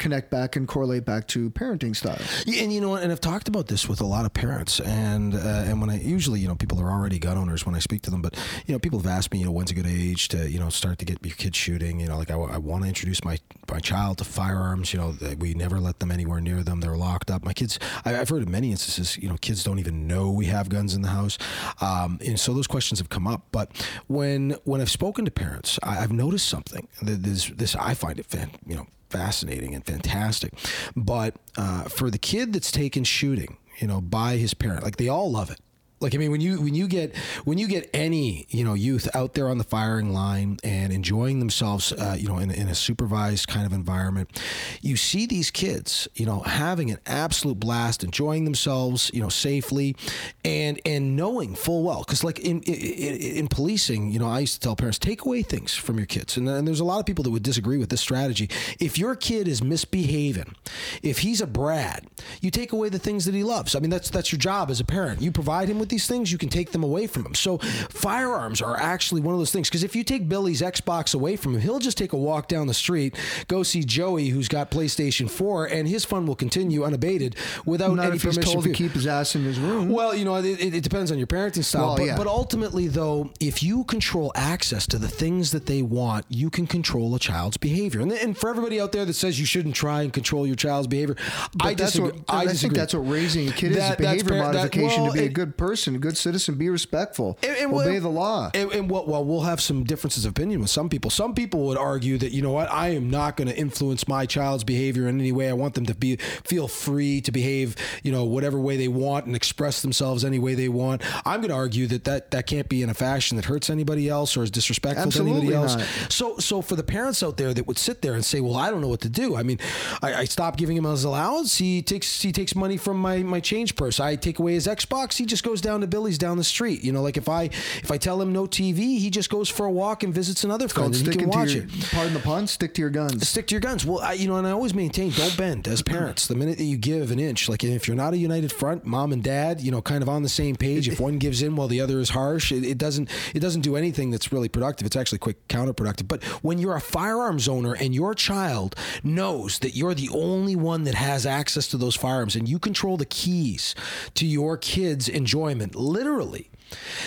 [0.00, 2.18] connect back and correlate back to parenting style.
[2.46, 5.34] Yeah, and you know, and I've talked about this with a lot of parents, and
[5.34, 8.02] uh, and when I usually, you know, people are already gun owners when I speak
[8.02, 8.34] to them, but
[8.66, 10.70] you know, people have asked me, you know, when's a good age to, you know,
[10.70, 12.00] start to get your kids shooting.
[12.00, 13.38] You know, like I, want to introduce my
[13.70, 14.92] my child to firearms.
[14.92, 16.80] You know, we never let them anywhere near them.
[16.80, 17.44] They're locked up.
[17.44, 20.46] My kids, I, I've heard of many instances, you know, kids don't even know we
[20.46, 21.38] have guns in the house,
[21.80, 23.42] um, and so those questions have come up.
[23.52, 23.70] But
[24.08, 26.88] when when I've spoken to parents, I, I've noticed something.
[27.02, 30.54] That This this I find it, fan, you know fascinating and fantastic.
[30.96, 35.08] But uh, for the kid that's taken shooting, you know, by his parent, like they
[35.08, 35.60] all love it.
[36.00, 39.06] Like I mean, when you when you get when you get any you know youth
[39.14, 42.74] out there on the firing line and enjoying themselves, uh, you know, in, in a
[42.74, 44.40] supervised kind of environment,
[44.80, 49.94] you see these kids, you know, having an absolute blast, enjoying themselves, you know, safely,
[50.42, 54.54] and and knowing full well, because like in, in in policing, you know, I used
[54.54, 57.04] to tell parents take away things from your kids, and, and there's a lot of
[57.04, 58.48] people that would disagree with this strategy.
[58.78, 60.54] If your kid is misbehaving,
[61.02, 62.04] if he's a brat,
[62.40, 63.76] you take away the things that he loves.
[63.76, 65.20] I mean, that's that's your job as a parent.
[65.20, 67.34] You provide him with these things, you can take them away from him.
[67.34, 67.58] So
[67.90, 71.54] firearms are actually one of those things because if you take Billy's Xbox away from
[71.54, 73.14] him, he'll just take a walk down the street,
[73.48, 78.06] go see Joey who's got PlayStation 4, and his fun will continue unabated without Not
[78.06, 78.52] any if he's permission.
[78.52, 79.88] told to keep his ass in his room.
[79.88, 81.88] Well, you know, it, it it depends on your parenting style.
[81.88, 82.16] Well, but, yeah.
[82.16, 86.66] but ultimately, though, if you control access to the things that they want, you can
[86.66, 88.00] control a child's behavior.
[88.00, 90.86] And, and for everybody out there that says you shouldn't try and control your child's
[90.86, 91.16] behavior,
[91.60, 92.10] I disagree.
[92.12, 92.78] what I, I, think disagree.
[92.78, 95.28] that's what raising a kid That- is: behavior fair- that- modification well, to be a
[95.28, 98.50] good person, a good citizen, be respectful, And- and obey well- the law.
[98.54, 101.10] And, and well, well, we'll have some differences of opinion with some people.
[101.10, 104.26] Some people would argue that you know what, I am not going to influence my
[104.26, 105.48] child's behavior in any way.
[105.48, 109.26] I want them to be feel free to behave, you know, whatever way they want
[109.26, 111.02] and express themselves any way they want.
[111.26, 114.08] I'm going to argue that that that can't be in a fashion that hurts anybody
[114.08, 115.76] else or is disrespectful to anybody else.
[115.76, 115.86] not.
[116.08, 118.70] So, so for the parents out there that would sit there and say, "Well, I
[118.70, 119.58] don't know what to do." I mean,
[120.02, 121.58] I, I stop giving him his allowance.
[121.58, 124.00] He takes he takes money from my my change purse.
[124.00, 125.16] I take away his Xbox.
[125.16, 126.82] He just goes down to Billy's down the street.
[126.82, 129.66] You know, like if I if I tell him no TV, he just goes for
[129.66, 131.70] a walk and visits another friend, and he can watch your, it.
[131.92, 133.28] pardon the pun, stick to your guns.
[133.28, 133.86] Stick to your guns.
[133.86, 136.26] Well, I, you know, and I always maintain don't bend as parents.
[136.26, 139.12] The minute that you give an inch, like if you're not a united front, mom
[139.12, 140.88] and dad, you know, kind of on the same page.
[140.88, 143.76] If one gives in while the other is harsh, it, it doesn't it doesn't do
[143.76, 144.86] anything that's really productive.
[144.86, 146.08] It's actually quite counterproductive.
[146.08, 150.84] But when you're a firearms owner and your child knows that you're the only one
[150.84, 153.74] that has access to those firearms and you control the keys
[154.14, 156.50] to your kid's enjoyment, literally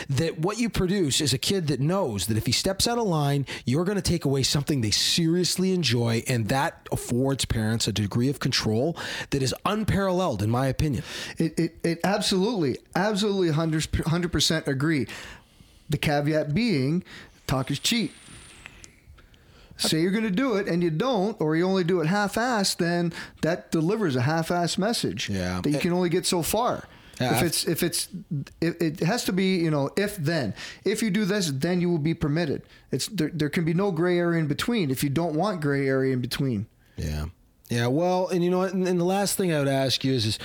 [0.09, 3.07] that what you produce is a kid that knows that if he steps out of
[3.07, 7.93] line, you're going to take away something they seriously enjoy, and that affords parents a
[7.93, 8.97] degree of control
[9.29, 11.03] that is unparalleled, in my opinion.
[11.37, 15.07] It, it, it absolutely, absolutely 100 percent agree.
[15.89, 17.03] The caveat being,
[17.47, 18.13] talk is cheap.
[19.77, 22.77] Say you're going to do it and you don't, or you only do it half-assed,
[22.77, 25.29] then that delivers a half-assed message.
[25.29, 25.61] Yeah.
[25.61, 26.87] that you can only get so far.
[27.21, 28.07] Yeah, if it's if it's
[28.59, 31.89] it, it has to be you know if then if you do this then you
[31.89, 32.63] will be permitted.
[32.91, 35.87] It's there, there can be no gray area in between if you don't want gray
[35.87, 36.65] area in between.
[36.97, 37.25] Yeah.
[37.69, 37.87] Yeah.
[37.87, 38.73] Well, and you know what?
[38.73, 40.39] And, and the last thing I would ask you is, is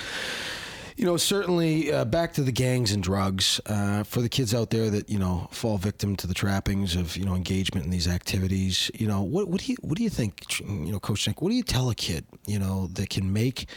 [0.99, 4.69] you know, certainly uh, back to the gangs and drugs uh, for the kids out
[4.69, 8.05] there that you know fall victim to the trappings of you know engagement in these
[8.05, 8.91] activities.
[8.93, 11.41] You know, what what do you what do you think, you know, Coach Nick?
[11.41, 13.69] What do you tell a kid, you know, that can make,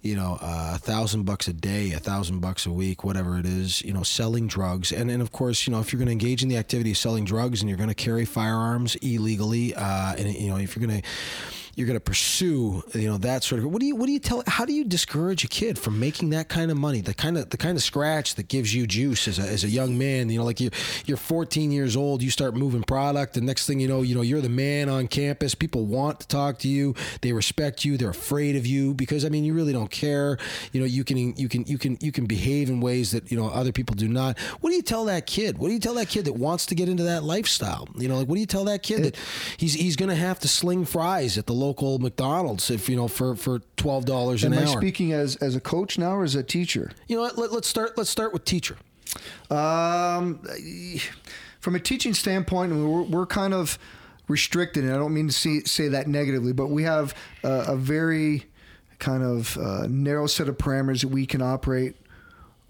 [0.00, 3.82] you know, a thousand bucks a day, a thousand bucks a week, whatever it is,
[3.82, 6.42] you know, selling drugs, and and of course, you know, if you're going to engage
[6.42, 10.32] in the activity of selling drugs and you're going to carry firearms illegally, uh, and
[10.32, 11.08] you know, if you're going to
[11.74, 14.18] you're going to pursue you know that sort of what do you what do you
[14.18, 17.00] tell how do you discourage a kid from making that kind of money?
[17.00, 19.68] The kind of the kind of scratch that gives you juice as a, as a
[19.68, 20.70] young man you know like you
[21.06, 24.22] you're 14 years old you start moving product and next thing you know you know
[24.22, 28.10] you're the man on campus people want to talk to you they respect you they're
[28.10, 30.38] afraid of you because I mean you really don't care
[30.72, 33.38] you know you can you can you can you can behave in ways that you
[33.38, 34.38] know other people do not.
[34.60, 35.58] What do you tell that kid?
[35.58, 37.88] What do you tell that kid that wants to get into that lifestyle?
[37.96, 39.16] You know like what do you tell that kid that
[39.56, 43.08] he's he's going to have to sling fries at the local McDonald's if you know
[43.08, 44.76] for for twelve dollars an Am I hour.
[44.80, 46.90] speaking as as a coach now or as a teacher?
[47.08, 47.38] you know what?
[47.38, 47.96] Let, let's start.
[47.96, 48.76] Let's start with teacher.
[49.50, 50.40] Um,
[51.60, 53.78] from a teaching standpoint, we're, we're kind of
[54.28, 57.76] restricted, and I don't mean to see, say that negatively, but we have uh, a
[57.76, 58.44] very
[58.98, 61.96] kind of uh, narrow set of parameters that we can operate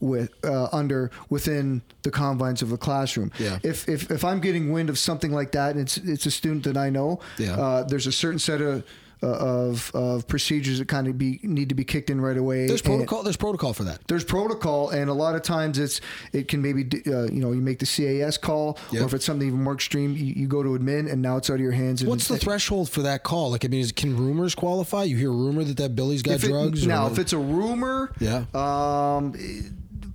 [0.03, 3.31] with uh, under within the confines of the classroom.
[3.39, 3.59] Yeah.
[3.63, 6.65] If, if if I'm getting wind of something like that, and it's it's a student
[6.65, 7.53] that I know, Yeah.
[7.57, 8.85] uh, there's a certain set of
[9.25, 12.67] uh, of of procedures that kind of be need to be kicked in right away.
[12.67, 13.23] There's and- protocol.
[13.23, 14.01] There's protocol for that.
[14.09, 16.01] there's protocol, and a lot of times it's
[16.33, 19.03] it can maybe uh, you know you make the CAS call, Yep.
[19.03, 21.49] or if it's something even more extreme, you, you go to admin, and now it's
[21.51, 22.03] out of your hands.
[22.03, 23.53] And What's the threshold for that call?
[23.53, 25.05] Like, I mean, is, can rumors qualify?
[25.05, 26.85] You hear a rumor that that Billy's got it- drugs.
[26.85, 28.45] or now, if it's a rumor, Yeah.
[28.55, 29.69] um, eh,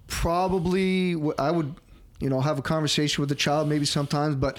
[0.07, 1.75] probably I would
[2.19, 4.57] you know have a conversation with the child maybe sometimes, but.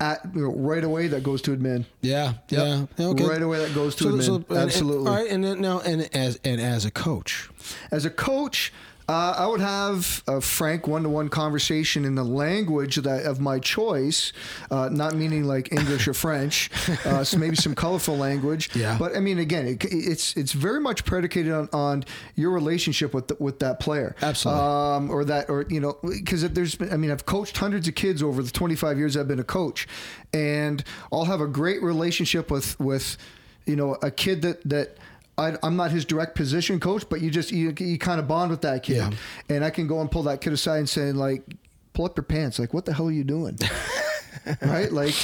[0.00, 1.86] At, you know, right away, that goes to admin.
[2.02, 3.24] yeah, yeah, Yeah, okay.
[3.28, 4.22] Right away, that goes to So- admin.
[4.24, 5.06] so- and- and- Absolutely.
[5.08, 7.48] all right, and then now, and as and as a coach,
[7.92, 8.72] As a coach,
[9.08, 14.32] Uh, I would have a frank one-to-one conversation in the language that of my choice,
[14.70, 16.70] uh, not meaning like English or French.
[17.04, 18.70] Uh, so maybe some colorful language.
[18.84, 18.96] Yeah.
[18.98, 23.28] But I mean, again, it, it's it's very much predicated on, on your relationship with
[23.28, 24.16] the, with that player.
[24.20, 24.62] Absolutely.
[24.62, 27.94] Um, or that, or you know, because there's, been, I mean, I've coached hundreds of
[27.94, 29.86] kids over the 25 years I've been a coach,
[30.32, 30.82] and
[31.12, 33.16] I'll have a great relationship with with
[33.64, 34.96] you know a kid that that.
[35.36, 38.50] I, I'm not his direct position coach, but you just you, you kind of bond
[38.50, 39.10] with that kid, Yeah.
[39.48, 41.42] and I can go and pull that kid aside and say like,
[41.92, 43.58] pull up your pants, like what the hell are you doing?
[44.62, 44.92] right?
[44.92, 45.14] Like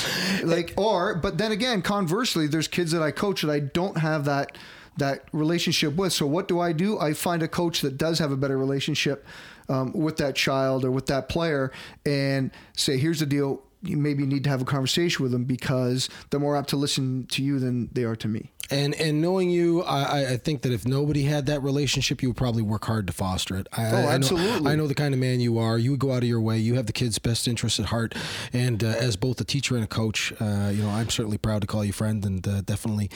[0.43, 4.25] like or but then again conversely there's kids that i coach that i don't have
[4.25, 4.57] that
[4.97, 6.13] that relationship with.
[6.13, 6.99] So what do i do?
[6.99, 9.25] I find a coach that does have a better relationship
[9.69, 11.71] um, with that child or with that player
[12.05, 16.09] and say here's the deal you maybe need to have a conversation with them because
[16.31, 19.51] they're more apt to listen to you than they are to me And and knowing
[19.51, 23.07] you, I, I- think that if nobody had that relationship, you would probably work hard
[23.09, 23.66] to foster it.
[23.72, 24.70] I, Oh, I know- absolutely.
[24.70, 25.76] I know the kind of man you are.
[25.78, 26.59] You would go out of your way.
[26.59, 28.14] You have the kids' best interests at heart.
[28.53, 31.61] And uh, as both a teacher and a coach, uh, you know, I'm certainly proud
[31.62, 33.11] to call you friend, and uh, definitely,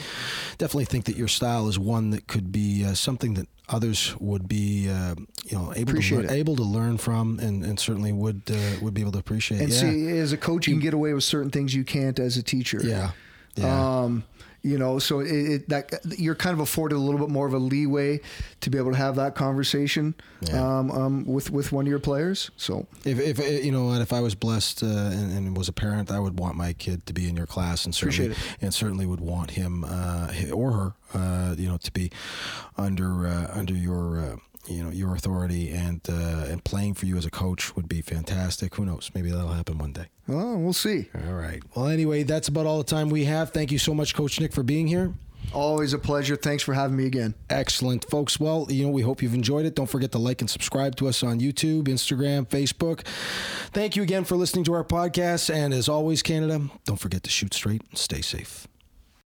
[0.57, 4.47] definitely think that your style is one that could be uh, something that others would
[4.47, 5.15] be, uh,
[5.49, 8.93] you know, able to learn, able to learn from, and, and certainly would uh, would
[8.93, 9.59] be able to appreciate.
[9.61, 9.79] and yeah.
[9.79, 12.43] see as a coach you can get away with certain things you can't as a
[12.43, 13.11] teacher yeah.
[13.55, 14.01] Yeah.
[14.03, 14.23] Um,
[14.63, 17.53] you know, so it, it, that you're kind of afforded a little bit more of
[17.53, 18.19] a leeway
[18.61, 20.59] to be able to have that conversation Yeah.
[20.79, 22.49] um, um, with with one of your players.
[22.57, 25.69] So If, if uh, you know, and if I was blessed uh, and, and was
[25.69, 28.73] a parent, I would want my kid to be in your class, and certainly, and
[28.73, 32.09] certainly would want him uh, or her, uh, you know, to be
[32.75, 34.39] under uh, under your.
[34.67, 38.01] You know your authority and uh, and playing for you as a coach would be
[38.01, 38.75] fantastic.
[38.75, 39.11] Who knows?
[39.13, 40.07] Maybe that'll happen one day.
[40.27, 41.09] well, we'll see.
[41.27, 41.61] All right.
[41.75, 43.51] Well, anyway, that's about all the time we have.
[43.51, 45.13] Thank you so much, Coach Nick, for being here.
[45.53, 46.35] Always a pleasure.
[46.35, 47.35] Thanks for having me again.
[47.51, 48.39] Excellent, folks.
[48.39, 49.75] Well, you know, we hope you've enjoyed it.
[49.75, 53.05] Don't forget to like and subscribe to us on YouTube, Instagram, Facebook.
[53.71, 55.53] Thank you again for listening to our podcast.
[55.53, 58.67] And as always, Canada, don't forget to shoot straight and stay safe.